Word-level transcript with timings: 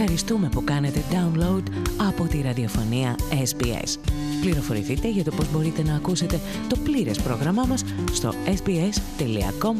ευχαριστούμε 0.00 0.48
που 0.48 0.64
κάνετε 0.64 1.02
download 1.10 1.62
από 2.08 2.24
τη 2.24 2.40
ραδιοφωνία 2.40 3.16
SBS. 3.30 3.96
Πληροφορηθείτε 4.40 5.08
για 5.10 5.24
το 5.24 5.30
πώς 5.30 5.52
μπορείτε 5.52 5.82
να 5.82 5.94
ακούσετε 5.94 6.40
το 6.68 6.76
πλήρες 6.84 7.22
πρόγραμμά 7.22 7.64
μας 7.64 7.84
στο 8.12 8.32
sbs.com.au 8.46 9.78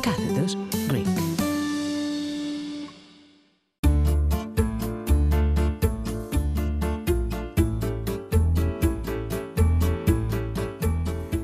κάθετος 0.00 0.56
Greek. 0.90 1.06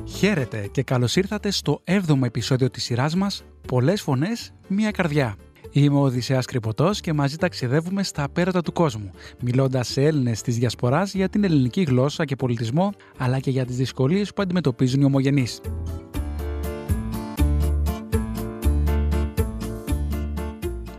Χαίρετε 0.05 0.67
και 0.71 0.83
καλώς 0.83 1.15
ήρθατε 1.15 1.51
στο 1.51 1.83
7ο 1.85 2.23
επεισόδιο 2.23 2.69
της 2.69 2.83
σειράς 2.83 3.15
μας 3.15 3.43
«Πολλές 3.67 4.01
φωνές, 4.01 4.53
μία 4.67 4.91
καρδιά». 4.91 5.35
Είμαι 5.71 5.97
ο 5.97 6.01
Οδυσσέας 6.01 6.45
Κρυποτός 6.45 7.01
και 7.01 7.13
μαζί 7.13 7.37
ταξιδεύουμε 7.37 8.03
στα 8.03 8.29
πέρατα 8.29 8.61
του 8.61 8.71
κόσμου, 8.71 9.11
μιλώντας 9.39 9.87
σε 9.87 10.01
Έλληνες 10.01 10.41
της 10.41 10.57
Διασποράς 10.57 11.13
για 11.13 11.29
την 11.29 11.43
ελληνική 11.43 11.81
γλώσσα 11.81 12.25
και 12.25 12.35
πολιτισμό, 12.35 12.89
αλλά 13.17 13.39
και 13.39 13.49
για 13.49 13.65
τις 13.65 13.75
δυσκολίες 13.75 14.33
που 14.33 14.41
αντιμετωπίζουν 14.41 15.01
οι 15.01 15.03
ομογενείς. 15.03 15.61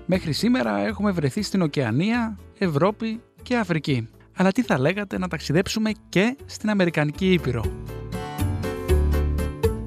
Μέχρι 0.07 0.33
σήμερα 0.33 0.79
έχουμε 0.87 1.11
βρεθεί 1.11 1.43
στην 1.43 1.63
Οκεανία, 1.63 2.39
Ευρώπη 2.59 3.21
και 3.43 3.57
Αφρική. 3.57 4.09
Αλλά 4.37 4.53
τι 4.53 4.63
θα 4.63 4.79
λέγατε 4.79 5.19
να 5.19 5.29
ταξιδέψουμε 5.29 5.91
και 6.09 6.37
στην 6.47 6.71
Αμερικανική 6.71 7.33
Ήπειρο; 7.33 7.65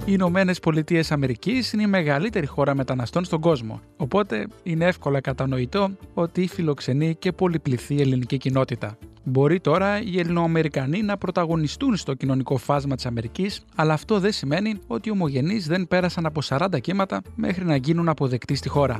Οι 0.06 0.12
Ηνωμένες 0.12 0.60
Πολιτείες 0.60 1.12
Αμερικής 1.12 1.74
είναι 1.74 1.84
η 1.84 1.88
μεγαλύτερη 1.88 2.46
χώρα 2.46 2.76
μεταναστών 2.76 3.24
στον 3.24 3.40
κόσμο, 3.40 3.82
οπότε 3.98 4.48
είναι 4.64 4.86
εύκολα 4.86 5.22
κατανοητό 5.22 5.90
ότι 6.14 6.48
φιλοξενεί 6.48 7.16
και 7.16 7.32
πολυπληθή 7.32 8.02
ελληνική 8.02 8.38
κοινότητα. 8.38 8.98
Μπορεί 9.24 9.60
τώρα 9.60 10.02
οι 10.02 10.20
Ελληνοαμερικανοί 10.20 11.02
να 11.02 11.18
πρωταγωνιστούν 11.18 11.96
στο 11.96 12.14
κοινωνικό 12.14 12.58
φάσμα 12.58 12.96
της 12.96 13.06
Αμερικής, 13.06 13.64
αλλά 13.76 13.94
αυτό 13.94 14.20
δεν 14.20 14.32
σημαίνει 14.32 14.80
ότι 14.88 15.10
οι 15.10 15.12
ομογενείς 15.12 15.68
δεν 15.68 15.88
πέρασαν 15.88 16.26
από 16.26 16.42
40 16.44 16.80
κύματα 16.82 17.22
μέχρι 17.36 17.66
να 17.66 17.76
γίνουν 17.76 18.10
αποδεκτοί 18.10 18.56
στη 18.56 18.70
χώρα. 18.70 18.98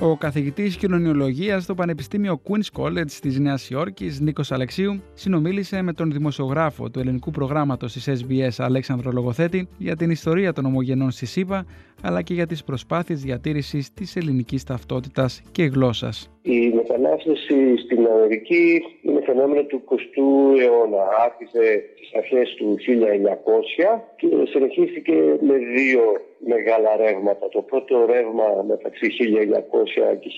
Ο 0.00 0.16
καθηγητής 0.16 0.76
κοινωνιολογίας 0.76 1.62
στο 1.62 1.74
Πανεπιστήμιο 1.74 2.40
Queen's 2.48 2.82
College 2.82 3.10
της 3.20 3.38
Νέας 3.38 3.70
Υόρκης, 3.70 4.20
Νίκος 4.20 4.52
Αλεξίου, 4.52 5.02
συνομίλησε 5.14 5.82
με 5.82 5.92
τον 5.92 6.12
δημοσιογράφο 6.12 6.90
του 6.90 7.00
ελληνικού 7.00 7.30
προγράμματος 7.30 7.92
της 7.92 8.08
SBS 8.08 8.50
Αλέξανδρο 8.58 9.12
Λογοθέτη 9.12 9.68
για 9.78 9.96
την 9.96 10.10
ιστορία 10.10 10.52
των 10.52 10.64
ομογενών 10.64 11.10
στη 11.10 11.26
ΣΥΠΑ, 11.26 11.66
αλλά 12.06 12.22
και 12.22 12.34
για 12.34 12.46
τις 12.46 12.64
προσπάθειες 12.64 13.20
διατήρησης 13.20 13.92
της 13.92 14.16
ελληνικής 14.16 14.64
ταυτότητας 14.64 15.42
και 15.52 15.62
γλώσσας. 15.62 16.30
Η 16.42 16.68
μετανάστευση 16.68 17.76
στην 17.84 18.06
Αμερική 18.06 18.82
είναι 19.02 19.20
φαινόμενο 19.24 19.62
του 19.62 19.82
20ου 19.88 20.60
αιώνα. 20.60 21.02
Άρχισε 21.26 21.84
στις 21.96 22.10
αρχές 22.20 22.54
του 22.54 22.76
1900 22.78 24.04
και 24.16 24.26
συνεχίστηκε 24.52 25.12
με 25.40 25.56
δύο 25.76 26.02
μεγάλα 26.38 26.96
ρεύματα. 26.96 27.48
Το 27.48 27.62
πρώτο 27.62 28.06
ρεύμα 28.06 28.64
μεταξύ 28.66 29.06
1900 29.06 30.16
και 30.20 30.30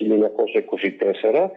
1924 1.41 1.51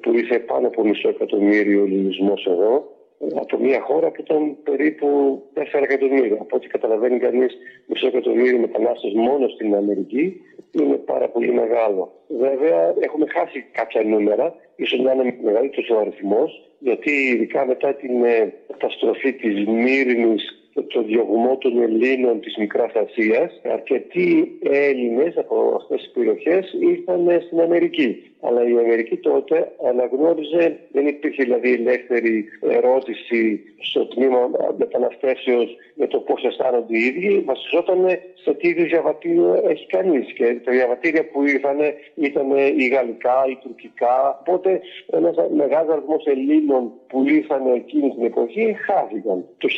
που 0.00 0.16
ήρθε 0.16 0.38
πάνω 0.38 0.66
από 0.66 0.84
μισό 0.84 1.08
εκατομμύριο 1.08 1.82
ελληνισμός 1.84 2.46
εδώ 2.46 2.95
από 3.34 3.58
μια 3.58 3.80
χώρα 3.80 4.10
που 4.10 4.20
ήταν 4.20 4.56
περίπου 4.62 5.42
4 5.54 5.60
εκατομμύρια. 5.82 6.38
Από 6.40 6.56
ό,τι 6.56 6.66
καταλαβαίνει 6.66 7.18
κανείς, 7.18 7.56
μισό 7.86 8.06
εκατομμύριο 8.06 8.58
μετανάστες 8.58 9.12
μόνο 9.12 9.48
στην 9.48 9.74
Αμερική 9.74 10.40
είναι 10.70 10.96
πάρα 10.96 11.28
πολύ 11.28 11.52
μεγάλο. 11.52 12.12
Βέβαια, 12.28 12.94
έχουμε 13.00 13.26
χάσει 13.26 13.64
κάποια 13.72 14.02
νούμερα, 14.02 14.54
ίσως 14.76 15.00
να 15.00 15.12
είναι 15.12 15.36
μεγαλύτερος 15.42 15.90
ο 15.90 15.98
αριθμός, 15.98 16.70
γιατί 16.78 17.10
ειδικά 17.10 17.66
μετά 17.66 17.94
την 17.94 18.24
ε, 18.24 18.54
καταστροφή 18.66 19.32
της 19.32 19.66
Μύρνης 19.66 20.65
το 20.82 21.02
διωγμό 21.02 21.56
των 21.60 21.82
Ελλήνων 21.82 22.40
της 22.40 22.56
Μικράς 22.56 22.92
Ασίας, 22.94 23.60
αρκετοί 23.72 24.58
Έλληνες 24.62 25.36
από 25.36 25.74
αυτές 25.76 26.00
τις 26.00 26.10
περιοχές 26.10 26.76
ήρθαν 26.80 27.40
στην 27.46 27.60
Αμερική. 27.60 28.30
Αλλά 28.40 28.68
η 28.68 28.72
Αμερική 28.72 29.16
τότε 29.16 29.72
αναγνώριζε, 29.88 30.78
δεν 30.92 31.06
υπήρχε 31.06 31.42
δηλαδή 31.42 31.72
ελεύθερη 31.72 32.44
ερώτηση 32.60 33.60
στο 33.80 34.06
τμήμα 34.06 34.50
μεταναστεύσεως 34.78 35.76
για 35.94 36.08
το 36.08 36.18
πώς 36.18 36.44
αισθάνονται 36.44 36.96
οι 36.96 37.00
ίδιοι, 37.00 37.42
βασιζόταν 37.46 37.98
σε 38.34 38.54
τι 38.54 38.68
είδους 38.68 38.88
διαβατήριο 38.88 39.62
έχει 39.68 39.86
κανείς. 39.86 40.32
Και 40.32 40.56
τα 40.64 40.72
διαβατήρια 40.72 41.28
που 41.30 41.42
ήρθαν 41.46 41.78
ήταν 42.14 42.50
οι 42.76 42.86
γαλλικά, 42.86 43.44
οι 43.50 43.56
τουρκικά. 43.62 44.38
Οπότε 44.40 44.80
ένας 45.10 45.36
μεγάλος 45.56 45.92
αριθμός 45.92 46.26
Ελλήνων 46.26 46.92
που 47.06 47.28
ήρθαν 47.28 47.74
εκείνη 47.74 48.10
την 48.14 48.24
εποχή 48.24 48.76
χάθηκαν. 48.86 49.44
Το 49.58 49.68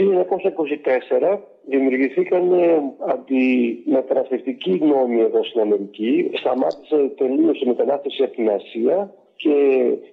1924 1.31 1.38
δημιουργηθήκαν 1.69 2.53
ε, 2.53 2.82
αντιμεταναστευτικοί 3.06 4.81
νόμοι 4.82 5.21
εδώ 5.21 5.44
στην 5.44 5.60
Αμερική. 5.60 6.31
Σταμάτησε 6.34 7.12
τελείως 7.16 7.60
η 7.60 7.66
μετανάστευση 7.66 8.22
από 8.22 8.34
την 8.34 8.50
Ασία 8.50 9.15
και 9.37 9.54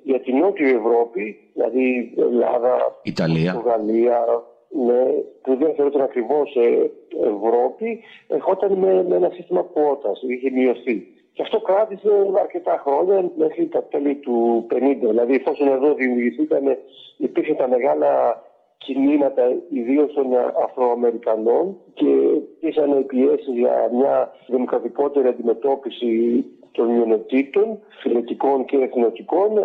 για 0.03 0.19
την 0.19 0.37
Νότια 0.37 0.67
Ευρώπη, 0.67 1.37
δηλαδή 1.53 2.13
Ελλάδα, 2.17 2.99
Ιταλία, 3.03 3.53
Πορτογαλία, 3.53 4.43
ναι, 4.69 5.03
που 5.41 5.55
δεν 5.55 5.73
θεωρείται 5.75 6.03
ακριβώς 6.03 6.55
ε, 6.55 6.91
Ευρώπη, 7.33 7.99
ερχόταν 8.27 8.71
με, 8.73 9.05
με 9.07 9.15
ένα 9.15 9.29
σύστημα 9.33 9.61
κουότα, 9.61 10.11
είχε 10.27 10.49
μειωθεί. 10.49 11.07
Και 11.33 11.41
αυτό 11.41 11.59
κράτησε 11.59 12.09
αρκετά 12.39 12.83
χρόνια 12.85 13.31
μέχρι 13.35 13.67
τα 13.67 13.83
τέλη 13.83 14.15
του 14.15 14.67
50. 14.73 14.77
Δηλαδή, 14.99 15.35
εφόσον 15.35 15.67
εδώ 15.67 15.93
δημιουργηθήκαν, 15.93 16.77
υπήρχαν 17.17 17.55
τα 17.55 17.67
μεγάλα 17.67 18.41
κινήματα 18.77 19.43
ιδίως 19.69 20.13
των 20.13 20.25
Αφροαμερικανών 20.63 21.77
και 21.93 22.09
υπήρχαν 22.59 23.05
πιέσει 23.05 23.51
για 23.51 23.89
μια 23.93 24.31
δημοκρατικότερη 24.47 25.27
αντιμετώπιση 25.27 26.45
των 26.71 26.87
μειονοτήτων, 26.87 27.79
φιλετικών 28.01 28.65
και 28.65 28.77
εθνοτικών. 28.77 29.57
Ε, 29.57 29.63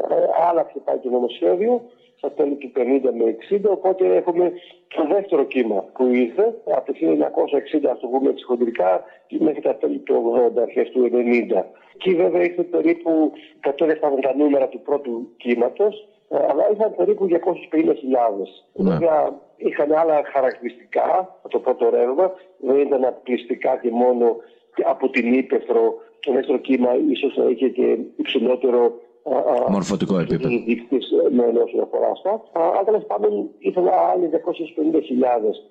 άλλαξε 0.51 0.79
πάει 0.85 0.99
το 0.99 1.11
νομοσχέδιο 1.11 1.83
στα 2.17 2.33
τέλη 2.33 2.55
του 2.55 2.73
50 2.77 2.81
με 3.19 3.37
60, 3.51 3.61
οπότε 3.71 4.17
έχουμε 4.17 4.53
το 4.89 5.07
δεύτερο 5.15 5.45
κύμα 5.45 5.85
που 5.95 6.07
ήρθε 6.07 6.55
από 6.65 6.93
το 6.93 6.99
1960, 6.99 7.87
ας 7.93 8.01
το 8.01 8.07
πούμε 8.07 8.31
έτσι 8.31 8.45
χοντρικά, 8.45 9.05
μέχρι 9.39 9.61
τα 9.61 9.75
τέλη 9.77 9.99
του 9.99 10.35
80, 10.57 10.63
αρχές 10.63 10.91
του 10.91 11.11
90. 11.13 11.65
Εκεί 11.95 12.15
βέβαια 12.15 12.43
ήρθε 12.43 12.63
περίπου, 12.63 13.33
κατέληξαν 13.61 14.21
τα 14.21 14.35
νούμερα 14.37 14.69
του 14.69 14.81
πρώτου 14.81 15.29
κύματος, 15.37 15.95
ε, 15.97 16.20
αλλά 16.31 16.71
είχαν 16.73 16.95
περίπου 16.97 17.29
250.000. 17.31 17.37
Ναι. 18.73 18.91
Βέβαια 18.91 19.41
είχαν 19.57 19.93
άλλα 19.93 20.23
χαρακτηριστικά 20.33 21.41
το 21.49 21.59
πρώτο 21.59 21.91
ρεύμα, 21.91 22.33
δεν 22.59 22.79
ήταν 22.79 23.05
απληστικά 23.05 23.77
και 23.77 23.91
μόνο 23.91 24.37
από 24.85 25.11
την 25.11 25.33
ύπεθρο. 25.33 25.95
Το 26.21 26.33
δεύτερο 26.33 26.59
κύμα 26.59 26.91
ίσως 27.09 27.37
είχε 27.51 27.69
και 27.69 27.99
υψηλότερο 28.17 29.01
μορφωτικό 29.69 30.19
επίπεδο. 30.19 30.49
Ναι, 31.33 31.47
ναι, 31.47 31.59
όσον 31.59 31.81
αφορά 31.81 32.11
αυτά. 32.11 32.43
Αλλά 32.53 32.85
τέλος 32.85 33.05
πάντων 33.07 33.51
ήρθαν 33.59 33.89
άλλοι 33.89 34.31
250.000. 34.33 34.39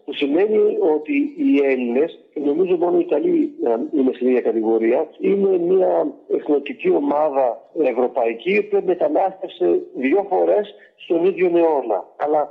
Που 0.05 0.13
σημαίνει 0.13 0.77
ότι 0.95 1.15
οι 1.37 1.65
Έλληνες, 1.65 2.19
και 2.33 2.39
νομίζω 2.39 2.75
μόνο 2.77 2.97
οι 2.97 3.05
Ιταλοί 3.07 3.53
είναι 3.93 4.11
στην 4.13 4.27
ίδια 4.27 4.41
κατηγορία, 4.41 5.07
είναι 5.19 5.57
μια 5.57 6.13
εθνοτική 6.27 6.89
ομάδα 6.89 7.61
ευρωπαϊκή 7.83 8.63
που 8.63 8.83
μετανάστευσε 8.85 9.81
δύο 9.95 10.25
φορές 10.29 10.75
στον 10.95 11.25
ίδιο 11.25 11.51
αιώνα. 11.57 12.05
Αλλά 12.17 12.49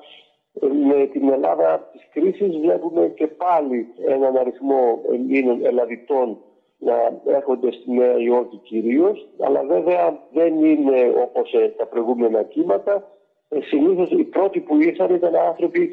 ε, 0.60 0.66
με 0.66 1.06
την 1.06 1.28
Ελλάδα 1.32 1.88
της 1.92 2.08
κρίσης 2.12 2.58
βλέπουμε 2.58 3.12
και 3.16 3.26
πάλι 3.26 3.86
έναν 4.08 4.36
αριθμό 4.36 5.00
Ελλήνων 5.12 5.64
Ελλαδιτών 5.64 6.38
να 6.78 7.20
έρχονται 7.26 7.72
στη 7.72 7.92
Νέα 7.92 8.18
Υόρκη 8.18 8.56
κυρίως, 8.56 9.28
αλλά 9.38 9.62
βέβαια 9.64 10.26
δεν 10.32 10.64
είναι 10.64 11.12
όπως 11.22 11.52
ε, 11.52 11.74
τα 11.76 11.86
προηγούμενα 11.86 12.42
κύματα. 12.42 13.12
Ε, 13.48 13.60
Συνήθως 13.60 14.10
οι 14.10 14.24
πρώτοι 14.24 14.60
που 14.60 14.80
ήρθαν 14.80 15.14
ήταν 15.14 15.36
άνθρωποι 15.36 15.90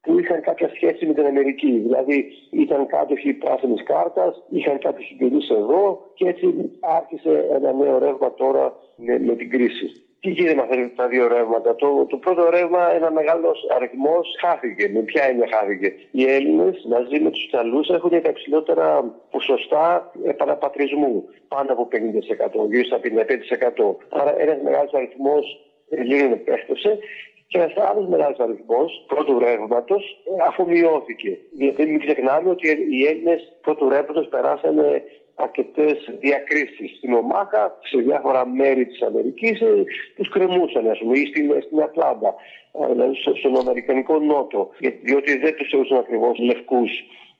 που 0.00 0.18
είχαν 0.18 0.40
κάποια 0.40 0.68
σχέση 0.68 1.06
με 1.06 1.14
την 1.14 1.26
Αμερική. 1.26 1.78
Δηλαδή 1.78 2.32
ήταν 2.50 2.86
κάτοχοι 2.86 3.32
πράσινης 3.32 3.82
κάρτας, 3.82 4.42
είχαν 4.48 4.78
κάποιους 4.78 5.06
συγγενεί 5.06 5.46
εδώ 5.50 6.10
και 6.14 6.28
έτσι 6.28 6.70
άρχισε 6.80 7.48
ένα 7.52 7.72
νέο 7.72 7.98
ρεύμα 7.98 8.34
τώρα 8.34 8.76
με, 8.96 9.18
με 9.18 9.34
την 9.34 9.50
κρίση. 9.50 9.86
Τι 10.22 10.30
γίνεται 10.30 10.54
με 10.54 10.62
αυτά 10.62 10.90
τα 10.96 11.08
δύο 11.08 11.28
ρεύματα; 11.28 11.74
Το, 11.74 12.06
το 12.08 12.16
πρώτο 12.16 12.50
ρεύμα, 12.50 12.92
ένα 12.92 13.10
μεγάλος 13.10 13.66
αριθμός 13.76 14.26
χάθηκε. 14.40 14.88
Με 14.88 15.00
ποια 15.00 15.24
έννοια 15.24 15.48
χάθηκε; 15.52 15.92
Οι 16.10 16.24
Έλληνες 16.24 16.86
μαζί 16.88 17.20
με 17.20 17.30
τους 17.30 17.44
Ιταλούς 17.44 17.88
έχουν 17.88 18.10
τα 18.10 18.28
υψηλότερα 18.28 19.04
ποσοστά 19.30 20.12
επαναπατρισμού. 20.24 21.24
Πάνω 21.48 21.72
από 21.72 21.88
50%, 21.92 22.66
γύρω 22.70 22.84
στα 22.84 22.98
55%. 22.98 23.96
Άρα 24.08 24.40
ένας 24.40 24.58
μεγάλος 24.62 24.92
αριθμός 24.92 25.44
Ελλήνων 25.88 26.32
επέστρεψε 26.32 26.98
και 27.46 27.58
ένας 27.58 27.76
άλλος 27.76 28.06
μεγάλος 28.08 28.38
αριθμός 28.38 29.04
πρώτου 29.06 29.38
ρεύματος 29.38 30.04
αφομοιώθηκε. 30.48 31.38
Γιατί 31.50 31.86
μην 31.86 32.00
ξεχνάμε 32.00 32.50
ότι 32.50 32.68
οι 32.68 33.06
Έλληνες 33.06 33.56
πρώτου 33.62 33.88
ρεύματος 33.88 34.28
περάσανε 34.28 35.02
αρκετές 35.34 36.10
διακρίσεις. 36.20 36.96
Στην 36.96 37.14
Ομάχα, 37.14 37.78
σε 37.82 37.98
διάφορα 37.98 38.46
μέρη 38.46 38.86
της 38.86 39.02
Αμερικής, 39.02 39.60
ε, 39.60 39.84
τους 40.16 40.28
κρεμούσαν, 40.28 40.90
ας 40.90 40.98
πούμε, 40.98 41.18
ή 41.18 41.26
στην, 41.26 41.62
στην 41.62 41.82
Ατλάντα, 41.82 42.34
ε, 42.72 42.92
δηλαδή 42.92 43.14
στον 43.38 43.58
Αμερικανικό 43.58 44.18
Νότο, 44.18 44.70
διότι 45.02 45.38
δεν 45.38 45.54
τους 45.56 45.68
θεωρούσαν 45.68 45.98
ακριβώς 45.98 46.38
λευκούς. 46.38 46.90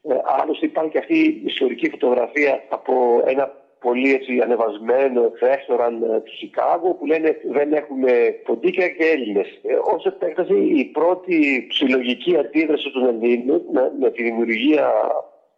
Ε, 0.09 0.15
άλλωστε 0.41 0.67
υπάρχει 0.67 0.91
και 0.91 0.99
αυτή 0.99 1.19
η 1.19 1.43
ιστορική 1.45 1.91
φωτογραφία 1.91 2.63
από 2.69 3.23
ένα 3.27 3.61
πολύ 3.83 4.15
έτσι 4.15 4.41
ανεβασμένο 4.41 5.33
restaurant 5.41 6.23
του 6.25 6.37
Σικάγο 6.37 6.95
που 6.95 7.07
λένε 7.07 7.37
δεν 7.45 7.73
έχουμε 7.73 8.13
ποντίκια 8.45 8.89
και 8.89 9.05
Έλληνες. 9.05 9.47
Ε, 9.63 9.75
ως 9.95 10.05
επέκταση 10.05 10.55
η 10.55 10.85
πρώτη 10.85 11.67
συλλογική 11.71 12.37
αντίδραση 12.37 12.91
των 12.91 13.07
Ελλήνων 13.07 13.63
με, 13.73 13.93
με 14.01 14.11
τη 14.11 14.23
δημιουργία 14.23 14.93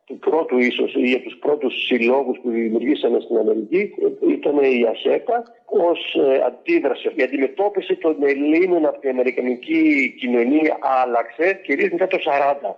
του 0.07 0.19
πρώτου 0.19 0.59
ίσως 0.59 0.95
ή 0.95 1.13
από 1.13 1.25
τους 1.25 1.39
πρώτους 1.39 1.85
συλλόγους 1.87 2.39
που 2.39 2.51
δημιουργήσαμε 2.51 3.21
στην 3.21 3.37
Αμερική 3.37 3.95
ήταν 4.29 4.57
η 4.59 4.87
ΑΧΕΚΑ 4.89 5.43
ως 5.65 6.15
ε, 6.15 6.43
αντίδραση. 6.47 7.13
Η 7.15 7.23
αντιμετώπιση 7.23 7.97
των 7.97 8.17
Ελλήνων 8.23 8.87
από 8.87 9.01
την 9.01 9.11
Αμερικανική 9.11 10.15
κοινωνία 10.19 10.79
άλλαξε 10.81 11.61
κυρίως 11.65 11.91
μετά 11.91 12.07
το 12.07 12.19
40. 12.63 12.75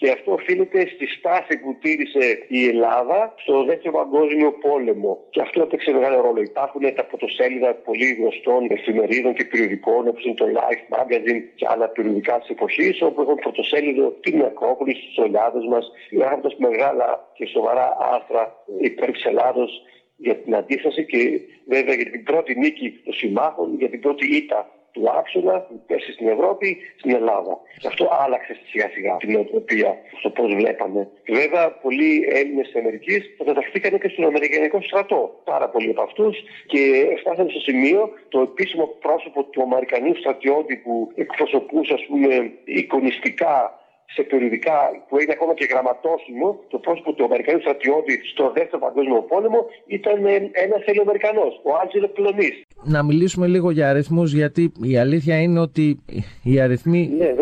Και 0.00 0.10
αυτό 0.10 0.32
οφείλεται 0.32 0.80
στη 0.94 1.06
στάση 1.06 1.58
που 1.62 1.76
τήρησε 1.80 2.44
η 2.48 2.60
Ελλάδα 2.68 3.34
στο 3.36 3.64
δεύτερο 3.64 3.92
παγκόσμιο 3.96 4.52
πόλεμο. 4.52 5.12
Και 5.30 5.40
αυτό 5.40 5.62
έπαιξε 5.62 5.90
μεγάλο 5.90 6.20
ρόλο. 6.20 6.40
Υπάρχουν 6.42 6.94
τα 6.94 7.04
πρωτοσέλιδα 7.04 7.74
πολύ 7.74 8.08
γνωστών 8.18 8.70
εφημερίδων 8.70 9.34
και 9.34 9.44
περιοδικών, 9.44 10.08
όπως 10.08 10.24
είναι 10.24 10.34
το 10.34 10.46
Life 10.58 10.84
Magazine 10.96 11.42
και 11.54 11.66
άλλα 11.68 11.88
περιοδικά 11.88 12.38
της 12.38 12.48
εποχής, 12.48 13.02
όπου 13.02 13.20
έχουν 13.20 13.34
πρωτοσέλιδο 13.34 14.06
την 14.20 14.42
Ακρόπολη, 14.42 14.94
στου 14.94 15.22
Ολιάδε 15.26 15.58
μας, 15.68 15.90
γράφοντας 16.12 16.54
μεγάλα 16.56 17.30
και 17.34 17.46
σοβαρά 17.46 17.96
άρθρα 18.14 18.64
υπέρ 18.80 19.10
της 19.10 19.24
Ελλάδος 19.24 19.82
για 20.16 20.36
την 20.36 20.54
αντίσταση 20.54 21.04
και 21.04 21.40
βέβαια 21.66 21.94
για 21.94 22.10
την 22.10 22.22
πρώτη 22.22 22.58
νίκη 22.58 23.00
των 23.04 23.14
συμμάχων, 23.14 23.76
για 23.78 23.88
την 23.88 24.00
πρώτη 24.00 24.36
ήττα 24.36 24.79
του 24.92 25.10
άξονα 25.18 25.60
που 25.60 25.82
πέσει 25.86 26.12
στην 26.12 26.28
Ευρώπη, 26.28 26.76
στην 26.98 27.14
Ελλάδα. 27.14 27.58
Και 27.80 27.86
αυτό 27.86 28.08
άλλαξε 28.24 28.56
σιγά 28.70 28.88
σιγά 28.94 29.16
την 29.16 29.32
νοοτροπία 29.32 29.96
στο 30.18 30.30
πώς 30.30 30.54
βλέπαμε. 30.54 31.08
Βέβαια, 31.28 31.70
πολλοί 31.70 32.28
Έλληνες 32.32 32.66
της 32.66 32.76
Αμερικής 32.80 33.34
καταταχθήκαν 33.38 33.98
και 34.00 34.08
στον 34.08 34.24
Αμερικανικό 34.24 34.82
στρατό. 34.82 35.40
Πάρα 35.44 35.68
πολλοί 35.68 35.90
από 35.90 36.02
αυτούς 36.02 36.36
και 36.66 36.80
φτάσαμε 37.20 37.50
στο 37.50 37.60
σημείο 37.60 38.10
το 38.28 38.40
επίσημο 38.40 38.86
πρόσωπο 38.86 39.44
του 39.44 39.62
Αμερικανού 39.62 40.14
στρατιώτη 40.14 40.76
που 40.76 41.12
εκπροσωπούσε, 41.14 41.94
ας 41.94 42.04
πούμε, 42.08 42.52
εικονιστικά 42.64 43.79
σε 44.14 44.22
περιοδικά 44.22 45.04
που 45.08 45.16
έγινε 45.16 45.32
ακόμα 45.32 45.54
και 45.54 45.66
γραμματόσημο, 45.70 46.58
το 46.68 46.78
πρόσωπο 46.78 47.12
του 47.12 47.24
Αμερικανού 47.24 47.60
στρατιώτη 47.60 48.20
στο 48.32 48.52
δεύτερο 48.54 48.78
παγκόσμιο 48.78 49.22
πόλεμο 49.22 49.66
ήταν 49.86 50.26
ένας 50.52 50.82
Αμερικανό, 51.00 51.46
ο 51.62 51.70
Άλτζελο 51.80 52.08
Πλονής. 52.08 52.62
Να 52.84 53.02
μιλήσουμε 53.02 53.46
λίγο 53.46 53.70
για 53.70 53.88
αριθμούς, 53.88 54.32
γιατί 54.32 54.72
η 54.82 54.96
αλήθεια 54.98 55.42
είναι 55.42 55.60
ότι 55.60 56.00
οι 56.44 56.60
αριθμοί 56.60 57.10
ναι, 57.18 57.34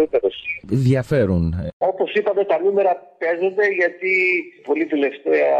διαφέρουν. 0.62 1.72
Όπως 1.78 2.12
είπαμε, 2.14 2.44
τα 2.44 2.60
νούμερα 2.60 3.14
παίζονται 3.18 3.66
γιατί 3.80 4.12
πολύ 4.66 4.86
τελευταία 4.86 5.54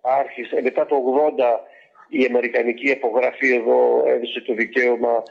άρχισε 0.00 0.60
μετά 0.62 0.86
το 0.86 0.96
80 0.96 1.70
η 2.08 2.24
Αμερικανική 2.24 2.90
απογραφή 2.90 3.54
εδώ 3.54 4.02
έδωσε 4.06 4.40
το 4.40 4.54
δικαίωμα 4.54 5.22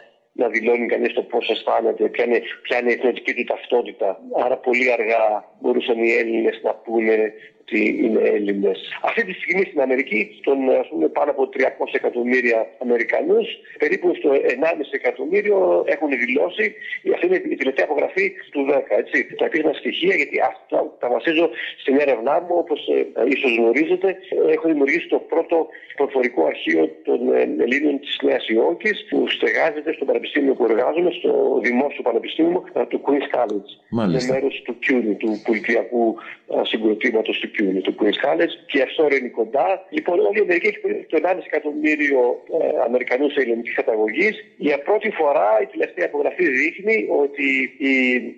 να 0.42 0.48
δηλώνει 0.48 0.86
κανείς 0.94 1.14
το 1.14 1.24
πώς 1.32 1.50
αισθάνεται, 1.50 2.04
ποια 2.14 2.26
είναι, 2.26 2.42
ποια 2.62 2.80
είναι 2.80 2.92
η 2.92 2.94
εθνική 2.98 3.34
του 3.34 3.44
ταυτότητα. 3.44 4.10
Άρα 4.44 4.58
πολύ 4.58 4.92
αργά 4.92 5.24
μπορούσαν 5.60 5.98
οι 6.04 6.12
Έλληνες 6.22 6.60
να 6.64 6.74
πούνε 6.74 7.34
ότι 7.70 7.82
είναι 8.04 8.22
Έλληνες. 8.36 8.80
Αυτή 9.02 9.26
τη 9.26 9.34
στιγμή 9.34 9.64
στην 9.70 9.82
Αμερική, 9.82 10.20
στον 10.40 10.58
ας 10.82 10.88
πούμε, 10.90 11.08
πάνω 11.08 11.32
από 11.32 11.50
300 11.54 11.64
εκατομμύρια 11.92 12.68
Αμερικανούς, 12.86 13.48
περίπου 13.78 14.16
στο 14.20 14.30
1,5 14.32 14.94
εκατομμύριο 15.00 15.84
έχουν 15.88 16.10
δηλώσει. 16.10 16.66
Αυτή 17.14 17.26
είναι 17.26 17.42
η 17.50 17.56
τελευταία 17.56 17.86
απογραφή 17.90 18.26
του 18.52 18.62
10. 18.70 18.96
Έτσι. 19.02 19.18
Τα 19.38 19.46
επίσημα 19.46 19.74
στοιχεία, 19.74 20.16
γιατί 20.16 20.38
αυτά 20.52 20.80
τα 21.00 21.08
βασίζω 21.10 21.50
στην 21.82 22.00
έρευνά 22.00 22.36
μου, 22.46 22.56
όπως 22.64 22.80
ε, 22.88 23.24
ίσως 23.36 23.52
γνωρίζετε, 23.58 24.18
έχω 24.56 24.68
δημιουργήσει 24.68 25.08
το 25.08 25.20
πρώτο 25.34 25.68
προφορικό 25.96 26.46
αρχείο 26.46 26.84
των 27.04 27.20
ε, 27.34 27.42
Ελλήνων 27.66 28.00
της 28.00 28.20
Νέας 28.22 28.48
Υόρκης, 28.48 28.98
που 29.10 29.18
στεγάζεται 29.36 29.92
στο 29.94 30.06
Πανεπιστήμιο 30.06 30.54
που 30.54 30.66
εργάζομαι, 30.70 31.12
στο 31.20 31.60
Δημόσιο 31.64 32.02
Πανεπιστήμιο 32.02 32.64
ε, 32.74 32.86
του 32.86 33.02
Queen's 33.06 33.28
College. 33.36 33.70
Μάλιστα. 33.90 34.20
Είναι 34.24 34.34
μέρος 34.34 34.62
του 34.66 34.74
CUNY, 34.84 35.16
του 35.24 35.42
πολιτιακού 35.46 36.16
ε, 36.56 36.62
συγκροτήματος 36.64 37.40
του 37.40 37.50
CUNY, 37.60 37.82
του 37.84 37.96
Queen's 38.00 38.20
College, 38.26 38.54
και 38.66 38.82
αυτό 38.82 39.08
είναι 39.16 39.28
κοντά. 39.28 39.86
Λοιπόν, 39.90 40.20
όλη 40.20 40.38
η 40.38 40.42
Αμερική 40.42 40.68
έχει 40.68 40.80
περίπου 40.80 41.06
το 41.10 41.18
1,5 41.24 41.38
εκατομμύριο 41.46 42.22
ε, 42.62 42.82
Αμερικανούς 42.86 43.36
ελληνικής 43.36 43.74
καταγωγής. 43.74 44.36
Για 44.58 44.78
πρώτη 44.80 45.10
φορά 45.10 45.50
η 45.62 45.66
τελευταία 45.66 46.06
απογραφή 46.06 46.46
δείχνει 46.50 47.08
ότι 47.24 47.48
οι 47.88 47.96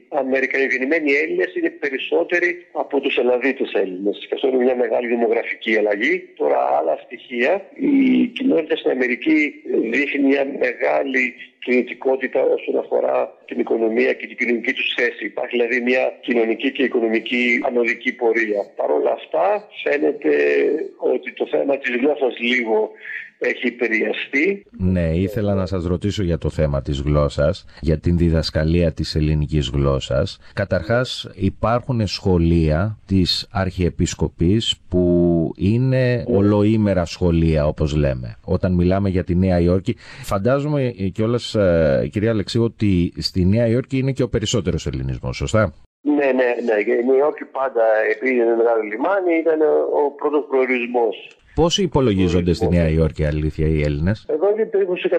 Αμερικανογεννημένοι 0.10 1.12
Έλληνες 1.14 1.56
είναι 1.56 1.70
περισσότεροι 1.70 2.66
από 2.72 3.00
τους 3.00 3.18
Ελλαδίτε 3.18 3.66
Έλληνες. 3.74 4.26
Και 4.28 4.34
αυτό 4.36 4.48
είναι 4.48 4.64
μια 4.64 4.76
μεγάλη 4.76 5.08
δημογραφική 5.08 5.78
αλλαγή. 5.78 6.30
Τώρα, 6.36 6.60
άλλα 6.78 6.96
στοιχεία. 7.06 7.66
Η 7.76 8.26
κοινότητα 8.26 8.76
στην 8.76 8.92
Αμερική 8.92 9.54
δείχνει 9.92 10.28
μια 10.28 10.46
μεγάλη 10.60 11.34
κινητικότητα 11.66 12.40
όσον 12.56 12.76
αφορά 12.84 13.18
την 13.46 13.60
οικονομία 13.60 14.14
και 14.14 14.28
την 14.28 14.38
κοινωνική 14.38 14.74
τους 14.74 14.94
θέση. 14.98 15.26
Υπάρχει 15.26 15.56
δηλαδή 15.58 15.82
μια 15.82 16.04
κοινωνική 16.22 16.72
και 16.72 16.84
οικονομική 16.84 17.44
ανωδική 17.68 18.12
πορεία. 18.14 18.62
Παρ' 18.76 18.92
όλα 18.92 19.12
αυτά 19.12 19.46
φαίνεται 19.84 20.34
ότι 21.14 21.34
το 21.34 21.48
θέμα 21.54 21.78
της 21.78 21.96
γλώσσας 21.96 22.40
λίγο 22.40 22.92
έχει 23.42 23.68
επηρεαστεί. 23.68 24.66
Ναι, 24.72 25.10
ήθελα 25.14 25.54
να 25.54 25.66
σας 25.66 25.86
ρωτήσω 25.86 26.24
για 26.24 26.38
το 26.38 26.50
θέμα 26.50 26.82
της 26.82 27.00
γλώσσας, 27.00 27.66
για 27.82 28.00
την 28.00 28.18
διδασκαλία 28.18 28.92
της 28.92 29.16
ελληνικής 29.16 29.70
γλώσσας. 29.74 30.40
Καταρχάς 30.54 31.30
υπάρχουν 31.36 32.08
σχολεία 32.08 32.98
της 33.06 33.48
Αρχιεπισκοπής 33.52 34.76
που 34.90 35.02
είναι 35.58 36.24
ολοήμερα 36.28 37.06
σχολεία 37.06 37.68
όπως 37.68 37.96
λέμε. 37.96 38.36
Όταν 38.46 38.74
μιλάμε 38.74 39.10
για 39.10 39.24
τη 39.24 39.36
Νέα 39.36 39.60
Υόρκη, 39.60 39.96
φαντάζομαι 40.24 40.94
κιόλας 41.14 41.56
ε, 41.56 42.10
κυρία 42.12 42.30
Αλεξίου 42.30 42.64
ότι 42.64 43.14
στη 43.18 43.46
Νέα 43.46 43.68
Υόρκη 43.68 43.98
είναι 43.98 44.12
και 44.12 44.24
ο 44.24 44.30
περισσότερος 44.30 44.88
ελληνισμός, 44.88 45.36
σωστά; 45.38 45.74
Ναι, 46.02 46.14
ναι, 46.14 46.50
ναι. 46.66 46.94
Η 47.02 47.06
Νέα 47.06 47.18
Υόρκη 47.18 47.46
πάντα, 47.46 47.84
επειδή 48.16 48.34
είναι 48.34 48.56
μεγάλο 48.62 48.82
λιμάνι, 48.92 49.34
ήταν 49.40 49.62
ο 50.04 50.12
πρώτος 50.18 50.46
προορισμός. 50.50 51.16
Πόσοι 51.56 51.82
υπολογίζονται 51.84 52.54
στη 52.54 52.68
Νέα 52.68 52.90
Υόρκη, 52.90 53.26
αλήθεια, 53.26 53.68
οι 53.68 53.82
Έλληνες; 53.82 54.26
Εδώ 54.30 54.52
είναι 54.52 54.66
περίπου 54.66 54.94
120.000. 54.98 55.16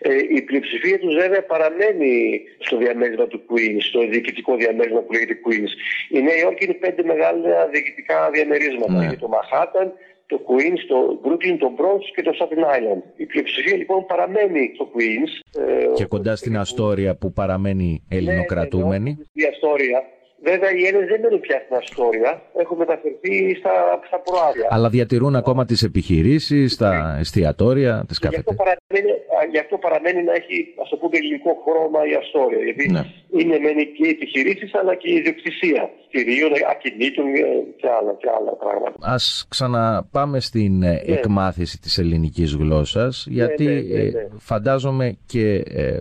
Ε, 0.00 0.16
η 0.36 0.42
πλειοψηφία 0.42 0.98
τους 0.98 1.14
βέβαια 1.14 1.44
παραμένει 1.44 2.40
στο 2.58 2.76
διαμέρισμα 2.76 3.26
του 3.26 3.40
Queens, 3.48 3.82
στο 3.90 4.00
διοικητικό 4.08 4.56
διαμέρισμα 4.56 5.00
που 5.00 5.12
λέγεται 5.12 5.38
Queens. 5.44 5.72
Η 6.16 6.22
Νέα 6.22 6.36
Υόρκη 6.36 6.64
είναι 6.64 6.74
πέντε 6.74 7.02
μεγάλα 7.02 7.66
διοικητικά 7.72 8.30
διαμερίσματα. 8.30 8.92
Ναι. 8.92 9.04
Είναι 9.04 9.16
το 9.16 9.28
Manhattan, 9.34 9.88
το 10.26 10.40
Queens, 10.48 10.80
το 10.88 11.20
Brooklyn, 11.24 11.56
το 11.58 11.70
Bronx 11.78 12.02
και 12.14 12.22
το 12.22 12.32
Staten 12.38 12.62
Island. 12.76 13.02
Η 13.16 13.24
πλειοψηφία 13.26 13.76
λοιπόν 13.76 14.06
παραμένει 14.06 14.72
στο 14.74 14.90
Queens. 14.94 15.60
Ε, 15.62 15.86
Και 15.94 16.04
κοντά 16.04 16.36
στην 16.36 16.56
Αστόρια 16.56 17.16
που 17.16 17.32
παραμένει 17.32 18.02
ελληνοκρατούμενη. 18.08 19.10
Ναι, 19.10 19.24
ναι, 19.32 19.44
η 19.44 19.48
Αστόρια. 19.52 20.02
Βέβαια 20.42 20.70
οι 20.76 20.82
Έλληνες 20.86 21.08
δεν 21.12 21.20
μένουν 21.20 21.40
πια 21.40 21.58
στην 21.64 21.76
Αστόρια. 21.76 22.42
Έχουν 22.62 22.76
μεταφερθεί 22.82 23.54
στα, 23.60 23.74
στα 24.06 24.18
προάρια. 24.26 24.66
Αλλά 24.70 24.88
διατηρούν 24.88 25.36
ακόμα 25.36 25.64
τις 25.64 25.82
επιχειρήσεις, 25.82 26.76
τα 26.76 27.16
εστιατόρια, 27.20 28.04
τις 28.08 28.18
Γι' 28.20 28.26
αυτό, 28.26 28.42
καφετές. 28.42 28.56
παραμένει, 28.62 29.10
α, 29.38 29.38
γι' 29.52 29.58
αυτό 29.64 29.76
παραμένει 29.78 30.22
να 30.22 30.32
έχει 30.40 30.56
ας 30.82 30.88
το 30.88 30.96
πούμε 30.96 31.16
ελληνικό 31.20 31.50
χρώμα 31.64 32.00
η 32.10 32.12
Αστόρια. 32.20 32.62
Γιατί 32.68 32.84
Ναι. 32.90 33.02
είναι 33.40 33.56
μεν 33.64 33.76
και 33.94 34.02
οι 34.06 34.08
επιχειρήσεις 34.16 34.74
αλλά 34.74 34.94
και 34.94 35.08
η 35.10 35.14
ιδιοκτησία 35.14 35.82
κτηρίων, 36.08 36.50
ακινήτων 36.72 37.26
ε, 37.26 37.40
και 37.80 37.88
άλλα, 37.98 38.12
και 38.20 38.28
άλλα 38.38 38.52
πράγματα. 38.62 38.96
Ας 39.16 39.46
ξαναπάμε 39.48 40.40
στην 40.40 40.82
ε, 40.82 41.02
εκμάθηση 41.06 41.80
της 41.80 41.98
ελληνικής 41.98 42.54
γλώσσας, 42.54 43.26
γιατί 43.28 43.64
ναι, 43.64 43.72
ναι, 43.72 44.00
ε, 44.00 44.02
ναι. 44.10 44.26
φαντάζομαι 44.38 45.16
και 45.26 45.62
ε, 45.74 45.96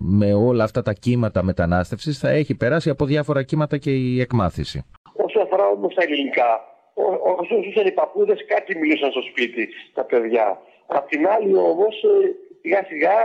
με 0.00 0.32
όλα 0.34 0.64
αυτά 0.64 0.82
τα 0.82 0.92
κύματα 0.92 1.42
μετανάστευσης 1.42 2.18
θα 2.18 2.28
έχει 2.30 2.54
περάσει 2.54 2.90
από 2.90 3.04
διάφορα 3.04 3.42
κύματα 3.42 3.76
και 3.78 3.90
η 3.90 4.20
εκμάθηση. 4.20 4.84
Όσο 5.12 5.40
αφορά 5.40 5.66
όμως 5.66 5.94
τα 5.94 6.02
ελληνικά, 6.02 6.60
ό- 6.94 7.34
όσο 7.40 7.62
ζούσαν 7.64 7.86
οι 7.86 7.92
παππούδες, 7.92 8.44
κάτι 8.46 8.78
μιλούσαν 8.78 9.10
στο 9.10 9.22
σπίτι 9.30 9.68
τα 9.94 10.04
παιδιά. 10.04 10.58
Απ' 10.86 11.08
την 11.08 11.26
άλλη 11.28 11.54
όμως, 11.56 11.94
σιγά 12.62 12.84
σιγά 12.88 13.16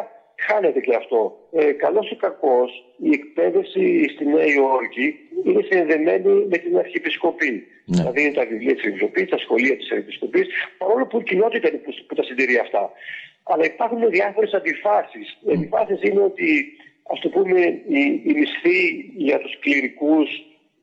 χάνεται 0.48 0.80
και 0.80 0.96
αυτό. 0.96 1.20
Ε, 1.52 1.72
Καλός 1.72 2.12
ή 2.12 2.16
κακός, 2.16 2.72
η 2.98 3.10
εκπαίδευση 3.18 4.10
στη 4.14 4.26
Νέα 4.26 4.46
Υόρκη 4.46 5.08
είναι 5.46 5.62
συνδεμένη 5.70 6.46
με 6.52 6.58
την 6.58 6.78
Αρχιεπισκοπή. 6.78 7.54
Ναι. 7.86 7.98
Δηλαδή 7.98 8.22
είναι 8.24 8.34
τα 8.34 8.46
βιβλία 8.46 8.74
της 8.76 8.84
Αρχιεπισκοπής, 8.84 9.30
τα 9.30 9.38
σχολεία 9.38 9.76
της 9.78 9.88
Αρχιεπισκοπής, 9.92 10.48
παρόλο 10.78 11.06
που 11.08 11.20
η 11.20 11.24
κοινότητα 11.24 11.68
είναι 11.70 11.78
που, 11.78 11.92
που 12.08 12.16
τα 12.16 12.24
συντηρεί 12.24 12.58
αυτά. 12.66 12.92
Αλλά 13.48 13.66
υπάρχουν 13.66 14.10
διάφορες 14.10 14.54
αντιφάσεις. 14.54 15.38
Οι 15.46 15.52
αντιφάσεις 15.52 16.02
είναι 16.02 16.22
ότι, 16.22 16.78
ας 17.12 17.20
το 17.20 17.30
πούμε, 17.30 17.60
η, 17.88 18.22
η 18.25 18.34
μισθή 18.34 19.12
για 19.16 19.40
τους 19.40 19.60
κληρικούς 19.60 20.30